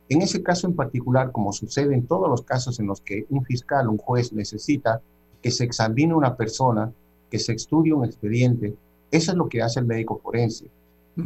[0.08, 3.44] En ese caso en particular, como sucede en todos los casos en los que un
[3.44, 5.00] fiscal, un juez necesita
[5.42, 6.92] que se examine una persona,
[7.30, 8.74] que se estudie un expediente,
[9.10, 10.66] eso es lo que hace el médico forense.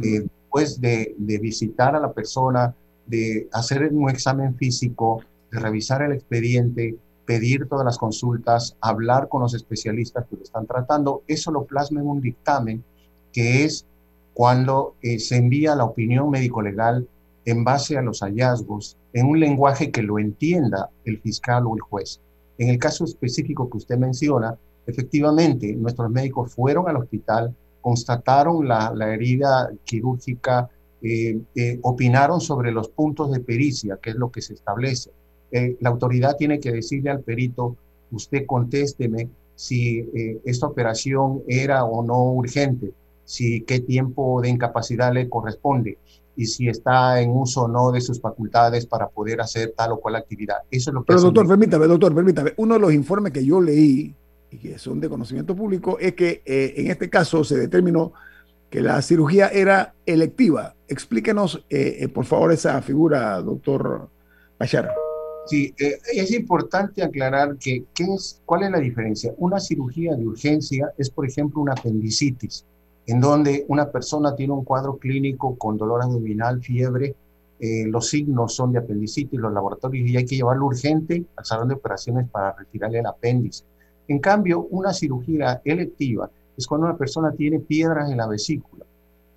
[0.03, 6.13] Eh, después de, visitar a la persona, de hacer un examen físico, de revisar el
[6.13, 11.65] expediente, pedir todas las consultas, hablar con los especialistas que lo están tratando, eso lo
[11.65, 12.83] plasma en un dictamen
[13.31, 13.85] que es
[14.33, 17.07] cuando eh, se envía la opinión médico-legal
[17.45, 21.81] en base a los hallazgos en un lenguaje que lo entienda el fiscal o el
[21.81, 22.21] juez.
[22.57, 28.93] En el caso específico que usted menciona, efectivamente, nuestros médicos fueron al hospital, constataron la,
[29.13, 30.69] herida quirúrgica,
[31.01, 35.11] eh, eh, opinaron sobre los puntos de pericia, que es lo que se establece.
[35.51, 37.75] Eh, la autoridad tiene que decirle al perito,
[38.11, 40.03] usted contésteme si
[40.45, 42.91] esta operación era o no urgente,
[43.23, 45.99] si qué tiempo de incapacidad le corresponde
[46.35, 49.99] y si está en uso o no de sus facultades para poder hacer tal o
[49.99, 50.57] cual actividad.
[50.71, 51.07] Eso es lo que...
[51.07, 52.53] Pero doctor, permítame, doctor, permítame.
[52.57, 54.13] Uno de los informes que yo leí
[54.51, 58.13] y que son de conocimiento público es que eh, en este caso se determinó
[58.73, 60.73] que la cirugía era electiva.
[60.87, 64.09] Explíquenos, eh, eh, por favor, esa figura, doctor
[64.57, 64.89] Bachar.
[65.45, 69.31] Sí, eh, es importante aclarar que ¿qué es, cuál es la diferencia.
[69.37, 72.65] Una cirugía de urgencia es, por ejemplo, una apendicitis,
[73.05, 77.15] en donde una persona tiene un cuadro clínico con dolor abdominal, fiebre,
[77.59, 81.75] los signos son de apendicitis, los laboratorios, y hay que llevarlo urgente al salón de
[81.75, 83.63] operaciones para retirarle el apéndice.
[84.07, 88.85] En cambio, una cirugía electiva es cuando una persona tiene piedras en la vesícula,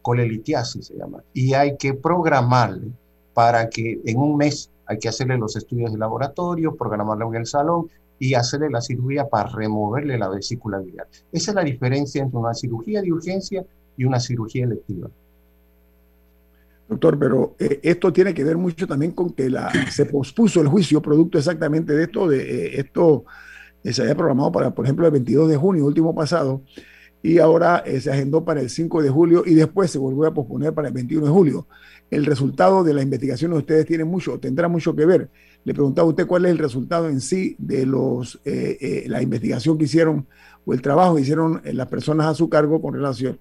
[0.03, 2.91] colelitiasis se llama, y hay que programarle
[3.33, 7.47] para que en un mes hay que hacerle los estudios de laboratorio, programarlo en el
[7.47, 7.89] salón
[8.19, 11.07] y hacerle la cirugía para removerle la vesícula biliar.
[11.33, 13.65] Esa es la diferencia entre una cirugía de urgencia
[13.97, 15.09] y una cirugía electiva.
[16.89, 20.69] Doctor, pero eh, esto tiene que ver mucho también con que la, se pospuso el
[20.69, 23.25] juicio producto exactamente de esto, de eh, esto
[23.83, 26.63] eh, se había programado para, por ejemplo, el 22 de junio, último pasado,
[27.23, 30.73] y ahora se agendó para el 5 de julio y después se volvió a posponer
[30.73, 31.67] para el 21 de julio
[32.11, 35.29] el resultado de la investigación de ustedes tiene mucho, tendrá mucho que ver.
[35.67, 39.21] Le preguntaba a usted cuál es el resultado en sí de los, eh, eh, la
[39.21, 40.29] investigación que hicieron
[40.65, 43.37] o el trabajo que hicieron eh, las personas a su cargo con relación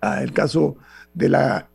[0.00, 0.76] al caso
[1.12, 1.68] de la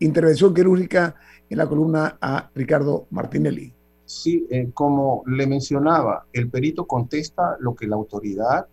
[0.00, 1.14] intervención quirúrgica
[1.48, 3.72] en la columna a Ricardo Martinelli.
[4.04, 8.66] Sí, como le mencionaba, el perito contesta lo que la autoridad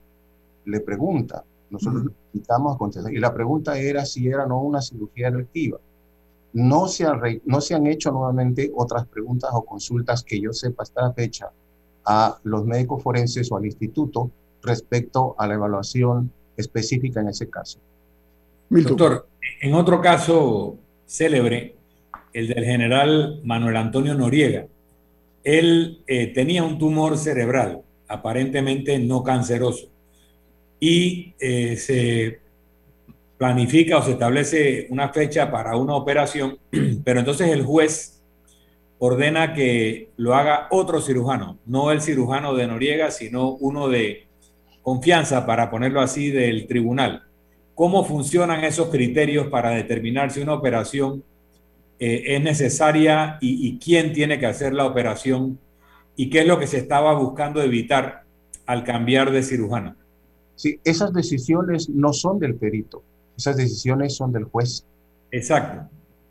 [0.66, 1.44] le pregunta.
[1.70, 3.14] Nosotros invitamos a contestar.
[3.14, 5.78] Y la pregunta era si era o no una cirugía electiva
[6.56, 10.84] no se, han, no se han hecho nuevamente otras preguntas o consultas que yo sepa
[10.84, 11.52] hasta la fecha
[12.06, 14.32] a los médicos forenses o al instituto
[14.64, 17.80] respecto a la evaluación específica en ese caso.
[18.70, 19.28] Doctor,
[19.62, 21.76] en otro caso célebre,
[22.32, 24.66] el del general Manuel Antonio Noriega,
[25.44, 29.90] él eh, tenía un tumor cerebral, aparentemente no canceroso,
[30.80, 32.45] y eh, se
[33.38, 36.58] planifica o se establece una fecha para una operación,
[37.04, 38.24] pero entonces el juez
[38.98, 44.28] ordena que lo haga otro cirujano, no el cirujano de Noriega, sino uno de
[44.82, 47.24] confianza, para ponerlo así, del tribunal.
[47.74, 51.24] ¿Cómo funcionan esos criterios para determinar si una operación
[52.00, 55.60] eh, es necesaria y, y quién tiene que hacer la operación
[56.16, 58.24] y qué es lo que se estaba buscando evitar
[58.66, 59.96] al cambiar de cirujano?
[60.56, 63.04] Sí, esas decisiones no son del perito
[63.38, 64.86] esas decisiones son del juez.
[65.32, 65.90] Exacto.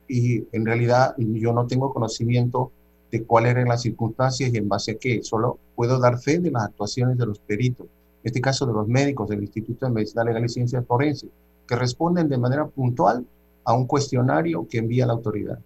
[0.09, 2.73] Y en realidad yo no tengo conocimiento
[3.11, 5.23] de cuáles eran las circunstancias y en base a qué.
[5.23, 8.89] Solo puedo dar fe de las actuaciones de los peritos, en este caso de los
[8.89, 11.31] médicos del Instituto de Medicina Legal y Ciencias Forenses,
[11.67, 13.25] que responden de manera puntual
[13.65, 15.59] a un cuestionario que envía la autoridad.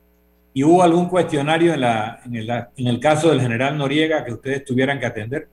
[0.54, 4.32] ¿Y hubo algún cuestionario en, la, en, el, en el caso del general Noriega que
[4.32, 5.48] ustedes tuvieran que atender?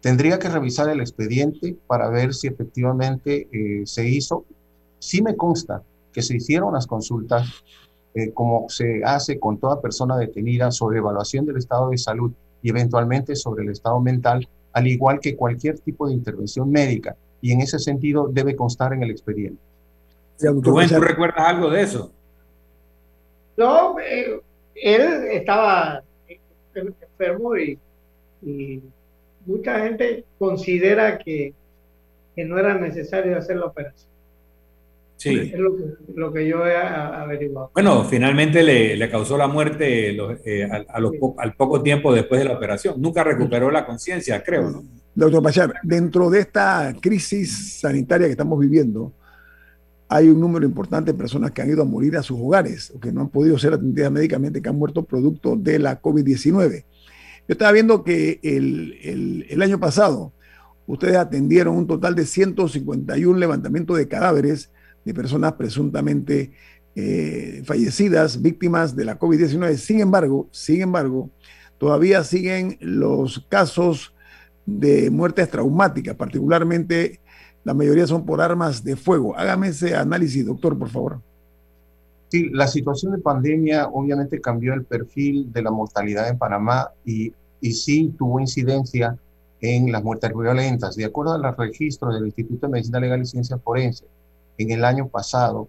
[0.00, 4.44] Tendría que revisar el expediente para ver si efectivamente eh, se hizo
[4.98, 5.82] Sí me consta
[6.12, 7.62] que se hicieron las consultas
[8.14, 12.32] eh, como se hace con toda persona detenida sobre evaluación del estado de salud
[12.62, 17.14] y eventualmente sobre el estado mental, al igual que cualquier tipo de intervención médica.
[17.42, 19.60] Y en ese sentido debe constar en el expediente.
[20.38, 22.10] ¿Tú recuerdas algo de eso?
[23.58, 24.40] No, eh,
[24.74, 26.02] él estaba
[26.74, 27.78] enfermo y,
[28.42, 28.82] y,
[29.44, 31.52] mucha gente considera que,
[32.34, 34.10] que no era necesario hacer la operación.
[35.16, 35.52] Sí.
[35.52, 35.58] Es
[36.14, 37.70] lo que, yo he averiguado.
[37.72, 40.14] Bueno, finalmente le, le causó la muerte
[40.44, 43.00] eh, al poco tiempo después de la operación.
[43.00, 44.84] Nunca recuperó la conciencia, creo, ¿no?
[45.14, 49.14] Doctor Pachar, dentro de esta crisis sanitaria que estamos viviendo,
[50.08, 53.00] hay un número importante de personas que han ido a morir a sus hogares o
[53.00, 56.84] que no han podido ser atendidas médicamente, que han muerto producto de la COVID-19.
[57.48, 60.34] Yo estaba viendo que el, el, el año pasado
[60.86, 64.70] ustedes atendieron un total de 151 levantamientos de cadáveres
[65.06, 66.50] de personas presuntamente
[66.96, 69.76] eh, fallecidas, víctimas de la COVID-19.
[69.76, 71.30] Sin embargo, sin embargo,
[71.78, 74.12] todavía siguen los casos
[74.66, 77.20] de muertes traumáticas, particularmente
[77.62, 79.36] la mayoría son por armas de fuego.
[79.38, 81.20] Hágame ese análisis, doctor, por favor.
[82.28, 87.32] Sí, la situación de pandemia obviamente cambió el perfil de la mortalidad en Panamá y,
[87.60, 89.16] y sí tuvo incidencia
[89.60, 90.96] en las muertes violentas.
[90.96, 94.08] De acuerdo a los registros del Instituto de Medicina Legal y Ciencias Forenses,
[94.58, 95.68] en el año pasado,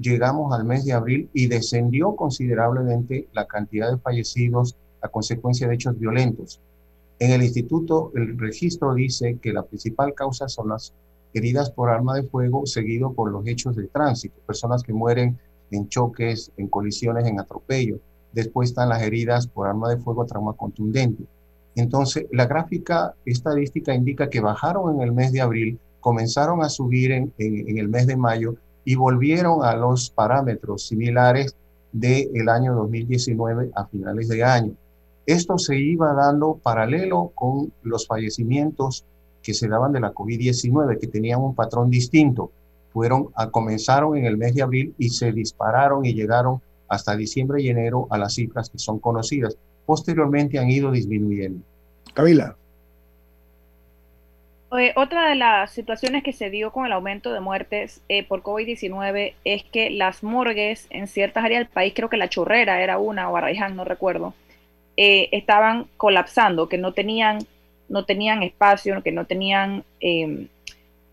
[0.00, 5.74] llegamos al mes de abril y descendió considerablemente la cantidad de fallecidos a consecuencia de
[5.74, 6.60] hechos violentos.
[7.18, 10.94] En el instituto, el registro dice que la principal causa son las
[11.34, 15.38] heridas por arma de fuego, seguido por los hechos de tránsito, personas que mueren
[15.70, 17.98] en choques, en colisiones, en atropello.
[18.32, 21.24] Después están las heridas por arma de fuego, trauma contundente.
[21.74, 27.12] Entonces, la gráfica estadística indica que bajaron en el mes de abril comenzaron a subir
[27.12, 31.54] en, el mes de mayo y volvieron a los parámetros similares
[31.92, 34.72] del año 2019 a finales de año.
[35.26, 39.04] Esto se iba dando paralelo con los fallecimientos
[39.42, 42.50] que se daban de la COVID-19, que tenían un patrón distinto.
[42.92, 47.62] Fueron, a, comenzaron en el mes de abril y se dispararon y llegaron hasta diciembre
[47.62, 49.56] y enero a las cifras que son conocidas.
[49.84, 51.62] Posteriormente han ido disminuyendo.
[52.14, 52.56] Camila.
[54.96, 59.34] Otra de las situaciones que se dio con el aumento de muertes eh, por COVID-19
[59.44, 63.30] es que las morgues en ciertas áreas del país, creo que la Chorrera era una
[63.30, 64.34] o Arraiján, no recuerdo,
[64.96, 67.38] eh, estaban colapsando, que no tenían,
[67.88, 70.48] no tenían espacio, que no tenían eh,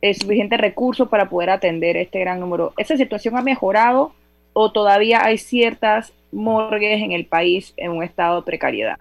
[0.01, 2.73] suficiente recursos para poder atender este gran número.
[2.77, 4.13] ¿Esa situación ha mejorado
[4.51, 8.97] o todavía hay ciertas morgues en el país en un estado de precariedad?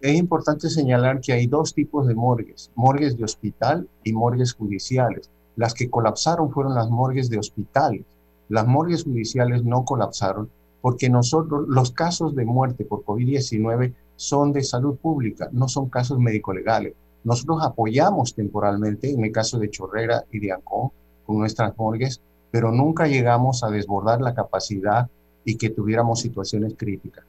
[0.00, 5.28] Es importante señalar que hay dos tipos de morgues, morgues de hospital y morgues judiciales.
[5.56, 8.04] Las que colapsaron fueron las morgues de hospitales.
[8.48, 10.48] Las morgues judiciales no colapsaron
[10.80, 16.20] porque nosotros, los casos de muerte por COVID-19 son de salud pública, no son casos
[16.20, 16.94] médico-legales.
[17.24, 20.90] Nosotros apoyamos temporalmente, en el caso de Chorrera y de Ancón,
[21.26, 22.20] con nuestras morgues,
[22.52, 25.10] pero nunca llegamos a desbordar la capacidad
[25.44, 27.24] y que tuviéramos situaciones críticas.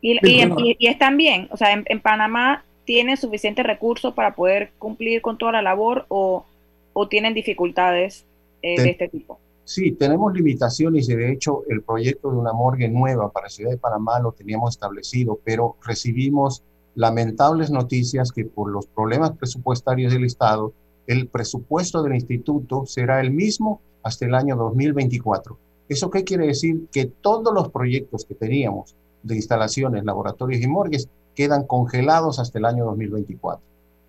[0.00, 0.18] Y,
[0.78, 5.52] y, están bien, o sea, en, Panamá tienen suficientes recursos para poder cumplir con toda
[5.52, 6.44] la labor o,
[6.92, 8.24] o tienen dificultades
[8.62, 9.38] eh, de este tipo.
[9.64, 13.76] Sí, tenemos limitaciones y de hecho el proyecto de una morgue nueva para Ciudad de
[13.76, 16.62] Panamá lo teníamos establecido, pero recibimos
[16.94, 20.72] lamentables noticias que por los problemas presupuestarios del Estado,
[21.06, 25.58] el presupuesto del instituto será el mismo hasta el año 2024.
[25.88, 26.86] ¿Eso qué quiere decir?
[26.90, 32.64] Que todos los proyectos que teníamos de instalaciones, laboratorios y morgues quedan congelados hasta el
[32.64, 33.62] año 2024.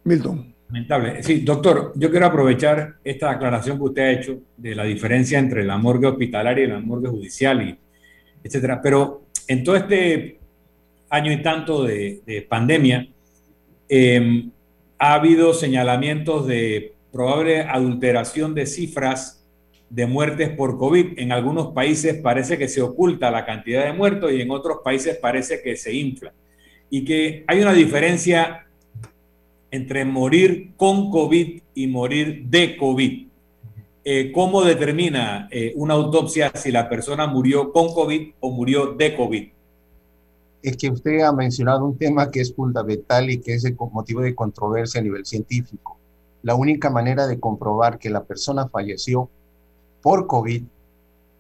[0.04, 0.54] Milton.
[0.68, 1.24] Lamentable.
[1.24, 5.64] Sí, doctor, yo quiero aprovechar esta aclaración que usted ha hecho de la diferencia entre
[5.64, 7.78] la morgue hospitalaria y la morgue judicial, y
[8.44, 8.80] etcétera.
[8.82, 10.40] Pero en todo este
[11.10, 13.08] año y tanto de, pandemia,
[13.88, 14.52] em,
[15.00, 19.39] ha habido señalamientos de probable adulteración de cifras
[19.90, 21.18] de muertes por COVID.
[21.18, 25.18] En algunos países parece que se oculta la cantidad de muertos y en otros países
[25.18, 26.34] parece que se infla.
[26.90, 28.68] Y que hay una diferencia
[29.72, 33.28] entre morir con COVID y morir de COVID.
[34.04, 39.16] Eh, ¿Cómo determina eh, una autopsia si la persona murió con COVID o murió de
[39.16, 39.50] COVID?
[40.64, 44.22] Es que usted ha mencionado un tema que es fundamental y que es el motivo
[44.22, 45.98] de controversia a nivel científico.
[46.42, 49.30] La única manera de comprobar que la persona falleció
[50.02, 50.64] por COVID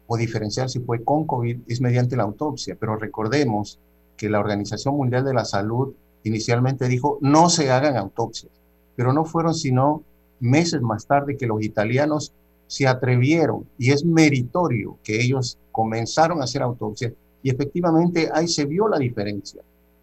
[0.07, 3.79] o diferenciar si fue con COVID es mediante la autopsia, pero recordemos
[4.17, 5.93] que la Organización Mundial de la Salud
[6.23, 8.51] inicialmente dijo no se hagan autopsias,
[8.95, 10.03] pero no fueron sino
[10.39, 12.33] meses más tarde que los italianos
[12.67, 17.13] se atrevieron y es meritorio que ellos comenzaron a hacer autopsias.
[17.41, 19.61] Y efectivamente ahí se vio la diferencia,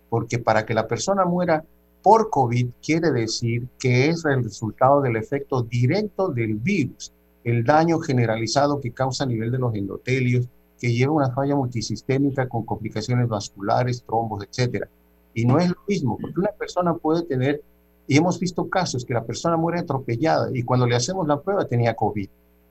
[0.09, 1.65] porque para que la persona muera
[2.03, 7.13] por COVID quiere decir que es el resultado del efecto directo del virus,
[7.47, 10.49] el daño generalizado que causa a nivel de los endotelios,
[10.81, 14.89] que lleva una falla multisistémica con complicaciones vasculares, trombos, etcétera.
[15.33, 17.63] Y no es lo mismo, porque una persona puede tener,
[18.09, 21.67] y hemos visto casos que la persona muere atropellada y cuando le hacemos la prueba
[21.67, 22.29] tenía COVID.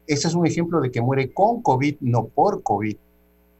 [0.07, 2.97] Ese es un ejemplo de que muere con COVID, no por COVID.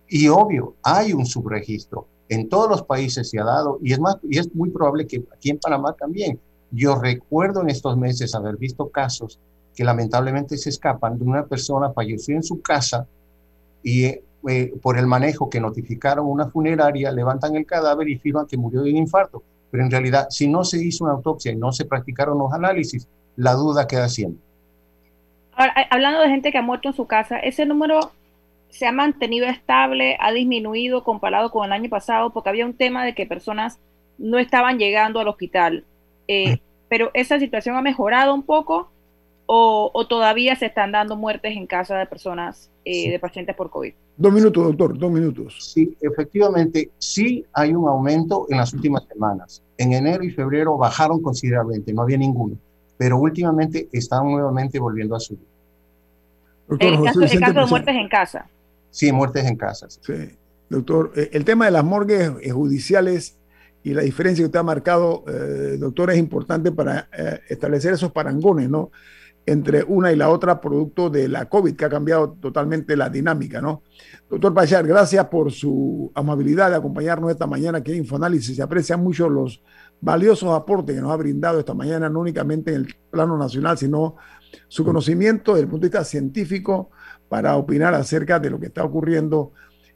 [0.10, 2.08] Y obvio, hay un subregistro.
[2.28, 5.24] En todos los países se ha dado, y es, más, y es muy probable que
[5.34, 6.42] aquí en Panamá también.
[6.72, 9.40] Yo recuerdo en estos meses haber visto casos
[9.76, 13.06] que lamentablemente se escapan de una persona falleció en su casa
[13.84, 18.58] y eh, por el manejo que notificaron una funeraria, levantan el cadáver y afirman que
[18.58, 19.44] murió de un infarto.
[19.72, 23.08] Pero en realidad, si no se hizo una autopsia y no se practicaron los análisis,
[23.36, 24.42] la duda queda siempre.
[25.56, 28.12] Ahora, hablando de gente que ha muerto en su casa, ¿ese número
[28.70, 32.32] se ha mantenido estable, ha disminuido comparado con el año pasado?
[32.32, 33.80] Porque había un tema de que personas
[34.18, 35.86] no estaban llegando al hospital.
[36.28, 38.90] Eh, pero esa situación ha mejorado un poco
[39.48, 43.94] o, todavía se están dando muertes en casa de personas, eh, de pacientes por COVID?
[44.18, 45.72] Dos minutos, doctor, dos minutos.
[45.74, 49.64] Sí, efectivamente, sí hay un aumento en las últimas semanas.
[49.78, 52.58] En enero y febrero bajaron considerablemente, no había ninguno,
[52.98, 55.46] pero últimamente están nuevamente volviendo a subir.
[56.68, 58.50] Doctor, el, caso, de muertes en casa.
[58.90, 59.88] Sí, muertes en casa.
[59.90, 60.14] Sí.
[60.70, 63.38] Doctor, eh, el tema de las morgues eh, judiciales
[63.84, 65.24] y la diferencia que usted ha marcado,
[65.78, 67.08] doctor, es importante para
[67.48, 68.90] establecer esos parangones, ¿no?
[69.46, 73.62] Entre una y la otra producto de la COVID, que ha cambiado totalmente la dinámica,
[73.62, 73.84] ¿no?
[74.30, 78.56] Doctor Pachar, gracias por su amabilidad de acompañarnos esta mañana aquí en Infoanálisis.
[78.56, 79.62] Se aprecian mucho los
[80.02, 84.16] valiosos aportes que nos ha brindado esta mañana, no únicamente en el plano nacional, sino
[84.68, 86.90] su conocimiento desde el punto de vista científico
[87.30, 89.52] para opinar acerca de lo que está ocurriendo,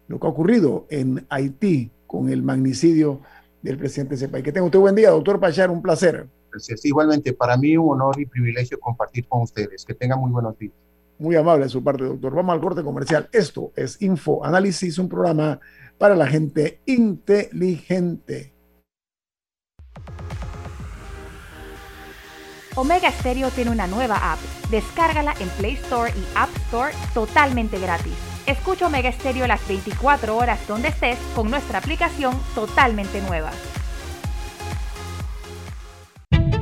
[0.07, 3.21] lo que ha ocurrido en Haití con el magnicidio
[3.61, 4.43] del presidente de ese país.
[4.43, 6.27] Que tenga usted buen día, doctor Pachar, un placer.
[6.51, 6.85] Gracias.
[6.85, 9.85] Igualmente, para mí un honor y privilegio compartir con ustedes.
[9.85, 10.73] Que tengan muy buenos días.
[11.17, 12.33] Muy amable de su parte, doctor.
[12.33, 13.29] Vamos al corte comercial.
[13.31, 15.59] Esto es Info Análisis, un programa
[15.97, 18.53] para la gente inteligente.
[22.75, 24.39] Omega Stereo tiene una nueva app.
[24.71, 28.13] Descárgala en Play Store y App Store totalmente gratis.
[28.45, 33.51] Escucha Omega Stereo las 24 horas donde estés con nuestra aplicación totalmente nueva.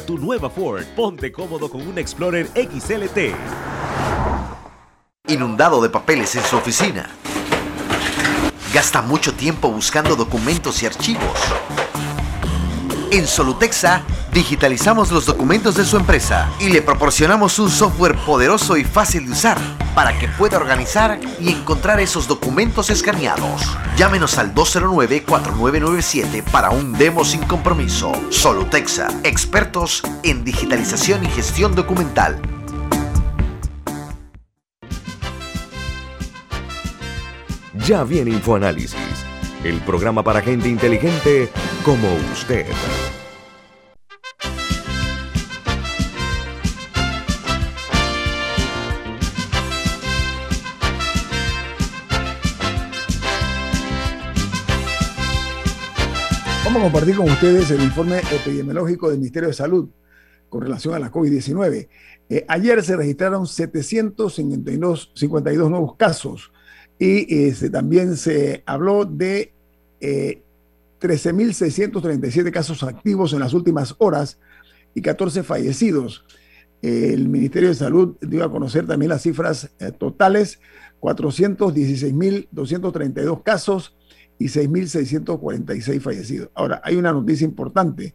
[0.00, 0.84] tu nueva Ford.
[0.96, 3.34] Ponte cómodo con un Explorer XLT.
[5.28, 7.10] Inundado de papeles en su oficina.
[8.72, 11.38] Gasta mucho tiempo buscando documentos y archivos.
[13.10, 18.84] En Solutexa digitalizamos los documentos de su empresa y le proporcionamos un software poderoso y
[18.84, 19.58] fácil de usar
[19.98, 23.62] para que pueda organizar y encontrar esos documentos escaneados.
[23.96, 28.12] Llámenos al 209-4997 para un demo sin compromiso.
[28.30, 32.40] Solutexa, expertos en digitalización y gestión documental.
[37.74, 38.94] Ya viene InfoAnálisis,
[39.64, 41.50] el programa para gente inteligente
[41.84, 42.66] como usted.
[56.78, 59.88] A compartir con ustedes el informe epidemiológico del Ministerio de Salud
[60.48, 61.88] con relación a la COVID-19.
[62.28, 66.52] Eh, ayer se registraron 752 52 nuevos casos
[66.96, 69.52] y este, también se habló de
[70.00, 70.44] eh,
[71.00, 74.38] 13.637 casos activos en las últimas horas
[74.94, 76.24] y 14 fallecidos.
[76.80, 80.60] El Ministerio de Salud dio a conocer también las cifras eh, totales,
[81.00, 83.97] 416.232 casos
[84.38, 86.50] y 6.646 fallecidos.
[86.54, 88.14] Ahora, hay una noticia importante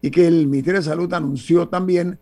[0.00, 2.18] y que el Ministerio de Salud anunció también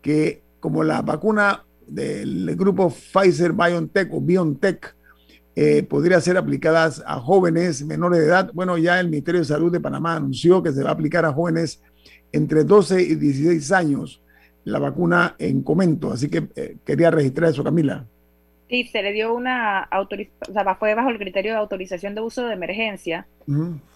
[0.00, 4.96] que como la vacuna del grupo Pfizer BioNTech o BioNTech
[5.54, 8.50] eh, podría ser aplicadas a jóvenes menores de edad.
[8.52, 11.32] Bueno, ya el Ministerio de Salud de Panamá anunció que se va a aplicar a
[11.32, 11.80] jóvenes
[12.32, 14.22] entre 12 y 16 años
[14.64, 16.12] la vacuna en comento.
[16.12, 18.06] Así que eh, quería registrar eso, Camila.
[18.68, 22.20] Sí, se le dio una autorización, o sea, fue bajo el criterio de autorización de
[22.20, 23.26] uso de emergencia.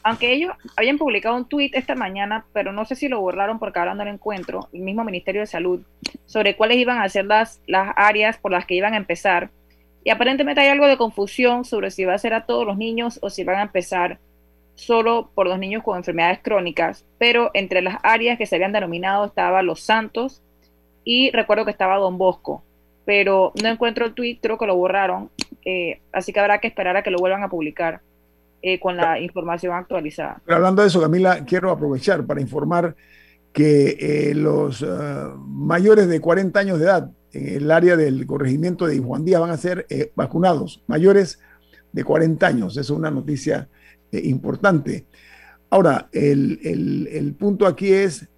[0.05, 3.81] Aunque ellos habían publicado un tuit esta mañana, pero no sé si lo borraron porque
[3.81, 5.81] hablando del encuentro, el mismo Ministerio de Salud,
[6.27, 9.51] sobre cuáles iban a ser las, las áreas por las que iban a empezar.
[10.05, 13.19] Y aparentemente hay algo de confusión sobre si va a ser a todos los niños
[13.23, 14.21] o si van a empezar
[14.77, 19.27] solo por los niños con enfermedades crónicas, pero entre las áreas que se habían denominado
[19.27, 20.43] estaba Los Santos
[21.05, 22.63] y recuerdo que estaba Don Bosco,
[23.11, 25.31] pero no encuentro el tweet, creo que lo borraron,
[25.65, 28.03] eh, así que habrá que esperar a que lo vuelvan a publicar
[28.63, 30.41] eh, con la información actualizada.
[30.45, 32.95] Pero hablando de eso, Camila, quiero aprovechar para informar
[33.53, 34.87] que eh, los
[35.39, 39.51] mayores de 40 años de edad en el área del corregimiento de Juan Díaz van
[39.51, 41.41] a ser vacunados, mayores
[41.91, 42.77] de 40 años.
[42.77, 43.69] Es una noticia
[44.13, 45.07] importante.
[45.69, 46.61] Ahora, el,
[47.11, 48.29] el, punto aquí es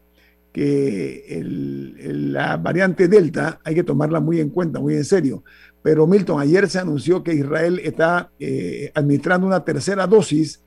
[0.52, 5.42] que la variante Delta hay que tomarla muy en cuenta, muy en serio.
[5.82, 10.62] Pero Milton, ayer se anunció que Israel está eh, administrando una tercera dosis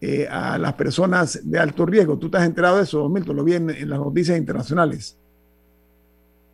[0.00, 2.18] eh, a las personas de alto riesgo.
[2.18, 3.36] ¿Tú te has enterado de eso, Milton?
[3.36, 5.16] Lo vi en, las noticias internacionales.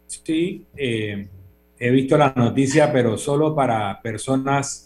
[0.07, 1.29] Sí, eh,
[1.79, 4.83] he visto la noticia, pero solo para personas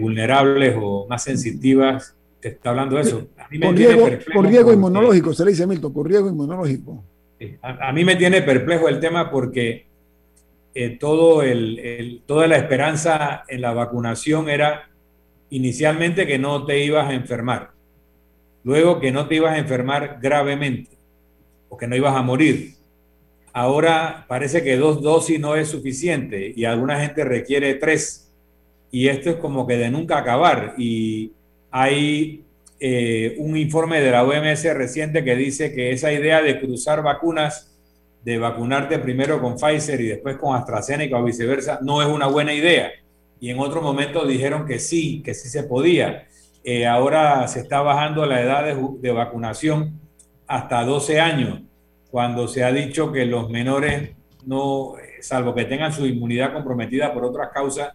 [0.00, 2.15] vulnerables o más sensitivas.
[2.40, 3.28] Te está hablando de eso.
[3.38, 7.02] A mí me riesgo inmunológico, se le dice Milton, con riesgo inmunológico.
[7.62, 9.86] A, a, mí me tiene perplejo el tema porque
[10.78, 14.90] eh, todo el, toda la esperanza en la vacunación era
[15.48, 17.70] inicialmente que no te ibas a enfermar,
[18.62, 20.98] luego que no te ibas a enfermar gravemente
[21.70, 22.74] o que no ibas a morir.
[23.54, 28.30] Ahora parece que dos dosis no es suficiente y alguna gente requiere tres.
[28.90, 30.74] Y esto es como que de nunca acabar.
[30.76, 31.32] Y
[31.78, 32.42] hay
[32.80, 37.76] eh, un informe de la OMS reciente que dice que esa idea de cruzar vacunas
[38.24, 42.54] de vacunarte primero con Pfizer y después con AstraZeneca o viceversa, no es una buena
[42.54, 42.92] idea.
[43.40, 46.26] Y en otro momento dijeron que sí, que sí se podía.
[46.64, 50.00] Eh, ahora se está bajando la edad de, vacunación
[50.46, 51.60] hasta 12 años,
[52.10, 54.12] cuando se ha dicho que los menores
[54.46, 57.90] no, salvo que tengan su inmunidad comprometida por otras causas,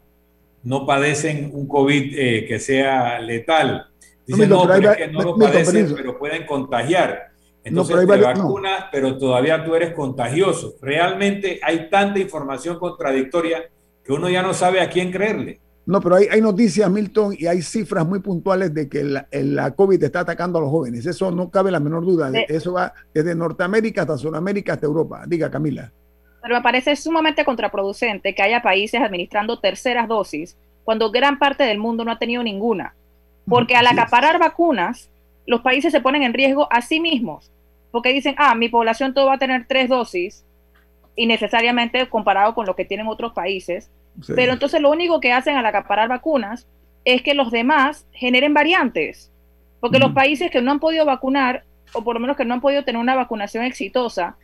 [0.63, 3.87] no padecen un COVID eh, que sea letal.
[4.25, 7.31] Dicen, no, pero, que no lo padecen, pero pueden contagiar.
[7.63, 10.75] Entonces no, pero te vacunas, pero todavía tú eres contagioso.
[10.81, 13.69] Realmente hay tanta información contradictoria
[14.03, 15.59] que uno ya no sabe a quién creerle.
[15.85, 19.71] No, pero hay, hay noticias, Milton, y hay cifras muy puntuales de que la, la,
[19.71, 21.05] COVID está atacando a los jóvenes.
[21.05, 22.31] Eso no cabe la menor duda.
[22.47, 25.23] Eso va desde Norteamérica hasta Sudamérica hasta Europa.
[25.27, 25.91] Diga, Camila.
[26.41, 31.77] Pero me parece sumamente contraproducente que haya países administrando terceras dosis cuando gran parte del
[31.77, 32.95] mundo no ha tenido ninguna.
[33.47, 35.09] Porque al acaparar vacunas,
[35.45, 37.51] los países se ponen en riesgo a sí mismos,
[37.91, 40.45] porque dicen, ah, mi población todo va a tener tres dosis,
[41.15, 43.89] innecesariamente comparado con lo que tienen otros países,
[44.35, 46.67] pero entonces lo único que hacen al acaparar vacunas
[47.05, 49.31] es que los demás generen variantes,
[49.79, 51.63] porque los países que no han podido vacunar,
[51.93, 54.37] o por lo menos que no han podido tener una vacunación exitosa,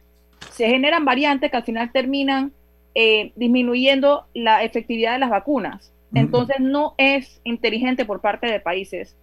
[0.51, 2.51] se generan variantes que al final terminan
[2.95, 5.93] eh, disminuyendo la efectividad de las vacunas.
[6.13, 9.15] Entonces no es inteligente por parte de países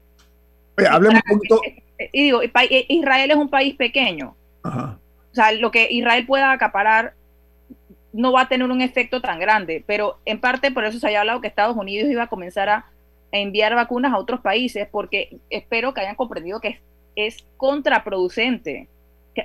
[0.91, 1.61] hablemos un poquito.
[2.13, 4.35] Y digo, Israel es un país pequeño.
[4.65, 7.15] O sea, lo que Israel pueda acaparar
[8.13, 11.21] no va a tener un efecto tan grande, pero en parte por eso se había
[11.21, 12.87] hablado que Estados Unidos iba a comenzar a,
[13.33, 16.79] enviar vacunas a otros países, porque espero que hayan comprendido que es,
[17.17, 18.87] es contraproducente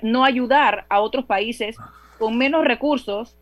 [0.01, 1.77] no ayudar a otros países
[2.17, 3.35] con menos recursos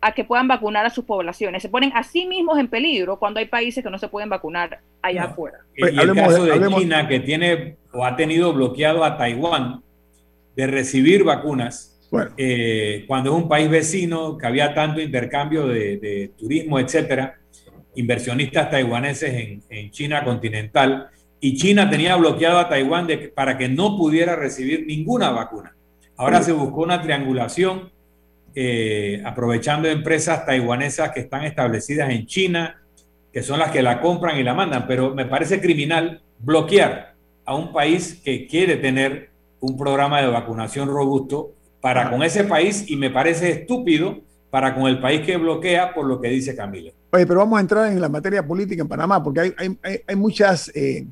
[0.00, 1.62] a que puedan vacunar a sus poblaciones.
[1.62, 4.80] Se ponen a sí mismos en peligro cuando hay países que no se pueden vacunar
[5.02, 5.58] allá afuera.
[5.74, 9.82] Y, el caso de, China, que tiene o ha tenido bloqueado a Taiwán
[10.54, 11.92] de recibir vacunas,
[12.36, 17.38] eh, cuando es un país vecino, que había tanto intercambio de, turismo, etcétera,
[17.94, 21.08] inversionistas taiwaneses en, China continental,
[21.40, 25.75] y China tenía bloqueado a Taiwán para que no pudiera recibir ninguna vacuna.
[26.16, 27.90] Ahora se buscó una triangulación
[28.54, 32.82] eh, aprovechando empresas taiwanesas que están establecidas en China,
[33.30, 37.14] que son las que la compran y la mandan, pero me parece criminal bloquear
[37.44, 41.52] a un país que quiere tener un programa de vacunación robusto
[41.82, 46.06] para con ese país y me parece estúpido para con el país que bloquea por
[46.06, 46.92] lo que dice Camilo.
[47.12, 50.72] Oye, pero vamos a entrar en la materia política en Panamá, porque hay, hay, muchas
[50.74, 51.06] eh,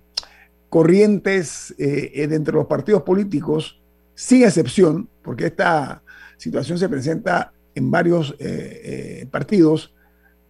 [0.70, 3.80] corrientes eh, dentro de los partidos políticos,
[4.14, 6.02] sin excepción, porque esta
[6.36, 9.94] situación se presenta en varios eh, eh, partidos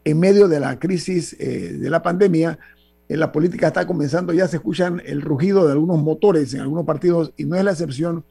[0.04, 2.58] en medio de la crisis eh, de la pandemia.
[3.08, 6.84] En la política está comenzando, ya se escuchan el rugido de algunos motores en algunos
[6.84, 8.24] partidos y no es la excepción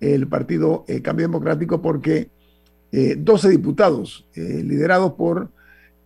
[0.00, 2.30] el partido Cambio Democrático porque
[2.90, 5.50] 12 diputados liderados por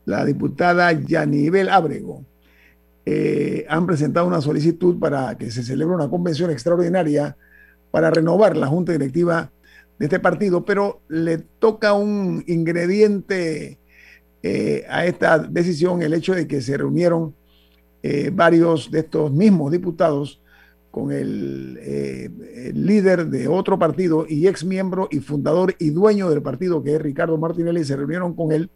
[0.06, 2.24] la diputada Yanibel Ábrego
[3.68, 7.36] han presentado una solicitud para que se celebre una convención extraordinaria
[7.92, 9.52] para renovar la junta directiva
[9.98, 13.78] de este partido, pero le toca un ingrediente
[14.42, 17.36] eh, a esta decisión el hecho de que se reunieron
[18.02, 20.42] eh, varios de estos mismos diputados
[20.90, 22.28] con el, eh,
[22.66, 26.96] el, líder de otro partido y ex miembro y fundador y dueño del partido, que
[26.96, 28.70] es Ricardo Martinelli, se reunieron con él.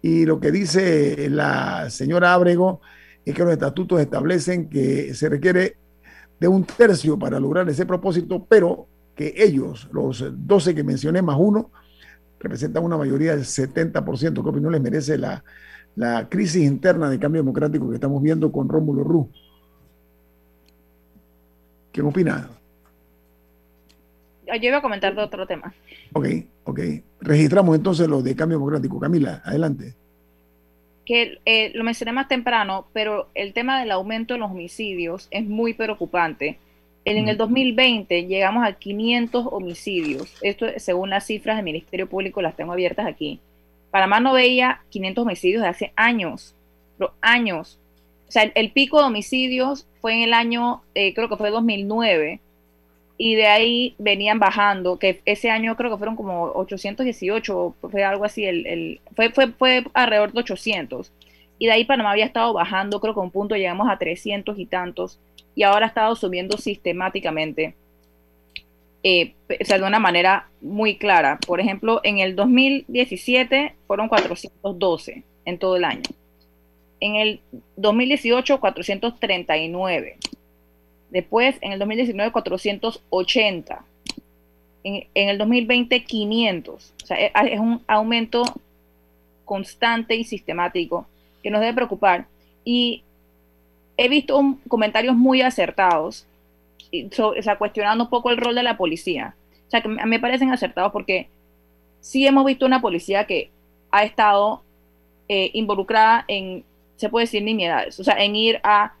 [0.00, 2.80] Y lo que dice la señora Abrego
[3.24, 5.76] es que los estatutos establecen que se requiere
[6.42, 11.36] de un tercio para lograr ese propósito, pero que ellos, los 12 que mencioné más
[11.38, 11.70] uno,
[12.40, 15.44] representan una mayoría del 70%, que no les merece la,
[15.94, 19.28] la crisis interna de cambio democrático que estamos viendo con Rómulo Ruz.
[21.92, 22.48] ¿Qué opina?
[24.60, 25.72] yo iba a comentar de otro tema.
[26.12, 26.26] Ok,
[26.64, 26.80] ok.
[27.20, 28.98] Registramos entonces lo de cambio democrático.
[28.98, 29.94] Camila, adelante.
[31.12, 35.44] Que eh, lo mencioné más temprano, pero el tema del aumento en los homicidios es
[35.44, 36.58] muy preocupante.
[37.04, 40.34] En, el 2020 llegamos a 500 homicidios.
[40.40, 43.40] Esto según las cifras del Ministerio Público, las tengo abiertas aquí.
[43.90, 46.54] Panamá no veía 500 homicidios de hace años,
[46.96, 47.78] pero años.
[48.26, 52.40] O sea, el, pico de homicidios fue en el año, eh, creo que fue 2009,
[53.24, 58.24] y de ahí venían bajando, que ese año creo que fueron como 818, fue algo
[58.24, 61.12] así, el, fue, fue, fue alrededor de 800.
[61.56, 64.66] Y de ahí Panamá había estado bajando, creo que un punto llegamos a 300 y
[64.66, 65.20] tantos,
[65.54, 67.76] y ahora ha estado subiendo sistemáticamente.
[69.04, 71.38] Eh, o sea, de una manera muy clara.
[71.46, 76.02] Por ejemplo, en el 2017 fueron 412 en todo el año.
[76.98, 77.40] En el
[77.76, 80.18] 2018, 439.
[81.12, 83.84] Después, en el 2019, 480.
[84.82, 86.94] En, el 2020, 500.
[87.02, 88.42] O sea, es un aumento
[89.44, 91.06] constante y sistemático
[91.42, 92.26] que nos debe preocupar.
[92.64, 93.02] Y
[93.98, 96.26] he visto comentarios muy acertados
[97.58, 99.34] cuestionando un poco el rol de la policía.
[99.68, 101.28] O sea, que me parecen acertados porque
[102.00, 103.50] sí hemos visto una policía que
[103.90, 104.62] ha estado
[105.28, 106.64] eh, involucrada en,
[106.96, 108.94] se puede decir, nimiedades, o sea, en ir a,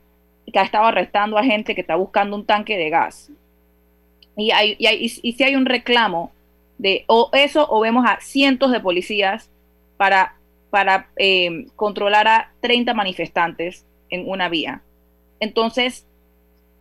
[0.50, 3.30] que ha estado arrestando a gente que está buscando un tanque de gas.
[4.36, 6.32] Y, hay, y, si hay un reclamo
[6.78, 9.50] de o eso, o vemos a cientos de policías
[9.96, 10.36] para,
[10.70, 14.82] para eh, controlar a 30 manifestantes en una vía.
[15.38, 16.06] Entonces,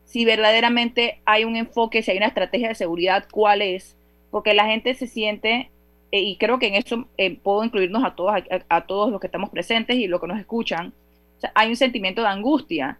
[0.05, 3.95] si verdaderamente hay un enfoque, si hay una estrategia de seguridad, cuál es,
[4.30, 5.70] porque la gente se siente,
[6.12, 8.34] eh, y creo que en eso eh, puedo incluirnos a todos,
[8.70, 10.93] a, todos los que estamos presentes y los que nos escuchan,
[11.55, 12.99] hay un sentimiento de angustia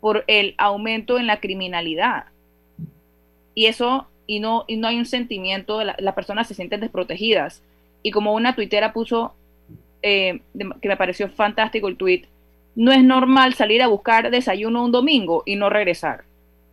[0.00, 2.24] por el aumento en la criminalidad.
[3.54, 7.62] Y eso, y no, y no hay un sentimiento, de las personas se sienten desprotegidas.
[8.02, 9.34] Y como una tuitera puso,
[10.02, 10.40] eh,
[10.80, 12.26] que me pareció fantástico el tuit,
[12.74, 16.24] no es normal salir a buscar desayuno un domingo y no regresar.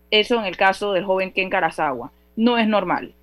[0.10, 2.12] Eso en el caso del joven Ken Karasawa.
[2.36, 3.14] No es normal.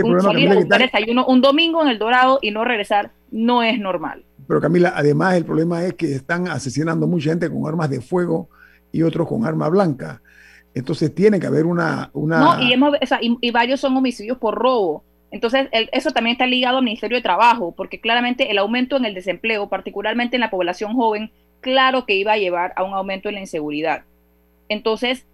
[0.00, 4.22] Un, salir a desayuno un domingo en El Dorado y no regresar no es normal.
[4.46, 8.48] Pero Camila, además el problema es que están asesinando mucha gente con armas de fuego
[8.92, 10.22] y otros con arma blanca.
[10.74, 12.10] Entonces tiene que haber una...
[12.12, 12.38] una...
[12.38, 15.02] No, y, hemos, y, varios son homicidios por robo.
[15.30, 19.14] Entonces, eso también está ligado al Ministerio de Trabajo, porque claramente el aumento en el
[19.14, 21.30] desempleo, particularmente en la población joven,
[21.60, 24.04] claro que iba a llevar a un aumento en la inseguridad.
[24.68, 25.26] Entonces,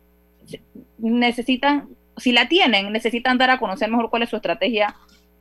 [0.98, 4.96] necesitan, si la tienen, necesitan dar a conocer mejor cuál es su estrategia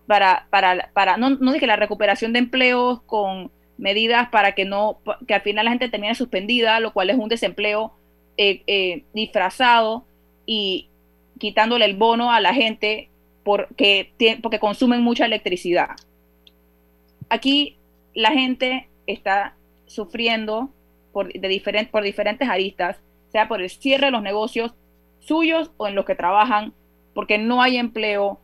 [0.05, 4.99] para, para, para no, no dije la recuperación de empleos con medidas para que no,
[5.27, 7.93] que al final la gente termine suspendida, lo cual es un desempleo
[8.37, 10.05] eh, eh, disfrazado
[10.45, 10.89] y
[11.39, 13.09] quitándole el bono a la gente
[13.43, 15.89] porque, porque consumen mucha electricidad.
[17.29, 17.77] Aquí
[18.13, 19.55] la gente está
[19.85, 20.69] sufriendo
[21.11, 22.97] por, de por diferentes aristas,
[23.31, 24.73] sea por el cierre de los negocios,
[25.19, 26.73] suyos o en los que trabajan,
[27.13, 28.39] porque no hay empleo,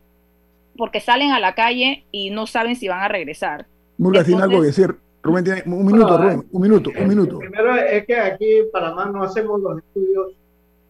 [0.76, 3.66] porque salen a la calle y no saben si van a regresar.
[3.98, 4.96] Murga tiene algo que decir.
[5.22, 7.38] Rubén tiene un minuto, Rubén, un minuto, un minuto.
[7.38, 10.32] Primero es que aquí en Panamá no hacemos los estudios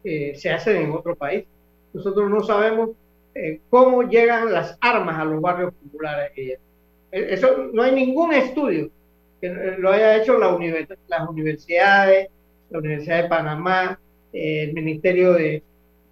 [0.03, 1.45] que se hacen en otro país.
[1.93, 2.91] Nosotros no sabemos
[3.35, 6.33] eh, cómo llegan las armas a los barrios populares.
[6.37, 6.59] Eh,
[7.11, 8.91] eso no hay ningún estudio
[9.41, 10.57] que lo haya hecho la
[11.09, 12.29] las universidades,
[12.71, 13.99] la Universidad de Panamá,
[14.33, 15.63] eh, el Ministerio de,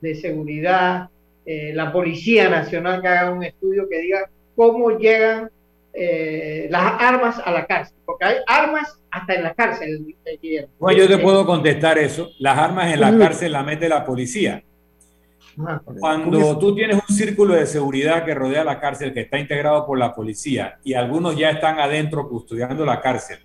[0.00, 1.10] de seguridad,
[1.44, 5.50] eh, la Policía Nacional que haga un estudio que diga cómo llegan
[5.92, 10.16] eh, las armas a la cárcel, porque hay armas hasta en la cárcel.
[10.78, 12.30] Bueno, yo te puedo contestar eso.
[12.38, 14.62] Las armas en la cárcel las mete la policía.
[15.66, 19.84] Ah, Cuando tú tienes un círculo de seguridad que rodea la cárcel, que está integrado
[19.86, 23.38] por la policía, y algunos ya están adentro custodiando la cárcel,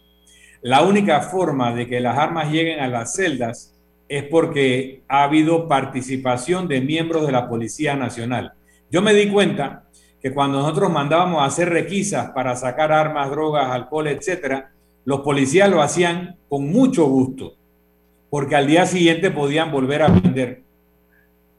[0.62, 3.74] la única forma de que las armas lleguen a las celdas
[4.08, 8.54] es porque ha habido participación de miembros de la Policía Nacional.
[8.92, 9.86] Yo me di cuenta
[10.24, 14.72] que cuando nosotros mandábamos a hacer requisas para sacar armas, drogas, alcohol, etcétera,
[15.04, 17.56] los policías lo hacían con mucho gusto,
[18.30, 20.64] porque al día siguiente podían volver a vender.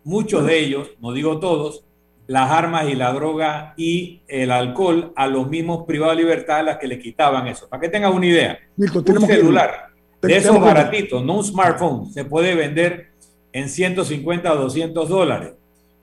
[0.02, 1.84] Muchos de ellos, no digo todos,
[2.26, 6.62] las armas y la droga y el alcohol a los mismos privados de libertad a
[6.62, 7.68] las que le quitaban eso.
[7.68, 9.88] Para que tengas una idea, un celular
[10.22, 13.10] de esos baratitos, no un smartphone, se puede vender
[13.52, 15.52] en 150 o 200 dólares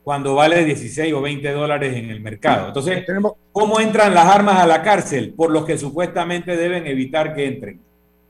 [0.04, 2.68] cuando vale 16 o 20 dólares en el mercado.
[2.68, 3.06] Entonces,
[3.52, 5.34] ¿cómo entran las armas a la cárcel?
[5.36, 7.80] Por los que supuestamente deben evitar que entren.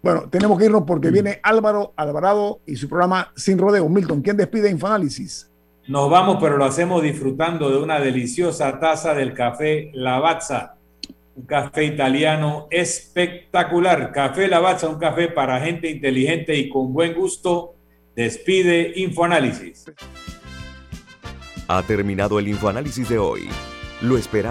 [0.04, 1.14] Bueno, tenemos que irnos porque mm.
[1.14, 3.88] viene Álvaro Alvarado y su programa Sin Rodeo.
[3.88, 5.50] Milton, ¿quién despide Infoanálisis?
[5.88, 10.76] Nos vamos, pero lo hacemos disfrutando de una deliciosa taza del café Lavazza,
[11.36, 14.12] un café italiano espectacular.
[14.12, 17.76] Café Lavazza, un café para gente inteligente y con buen gusto.
[18.16, 19.86] Despide Infoanálisis.
[21.74, 23.48] Ha terminado el infoanálisis de hoy.
[24.02, 24.50] Lo esperamos.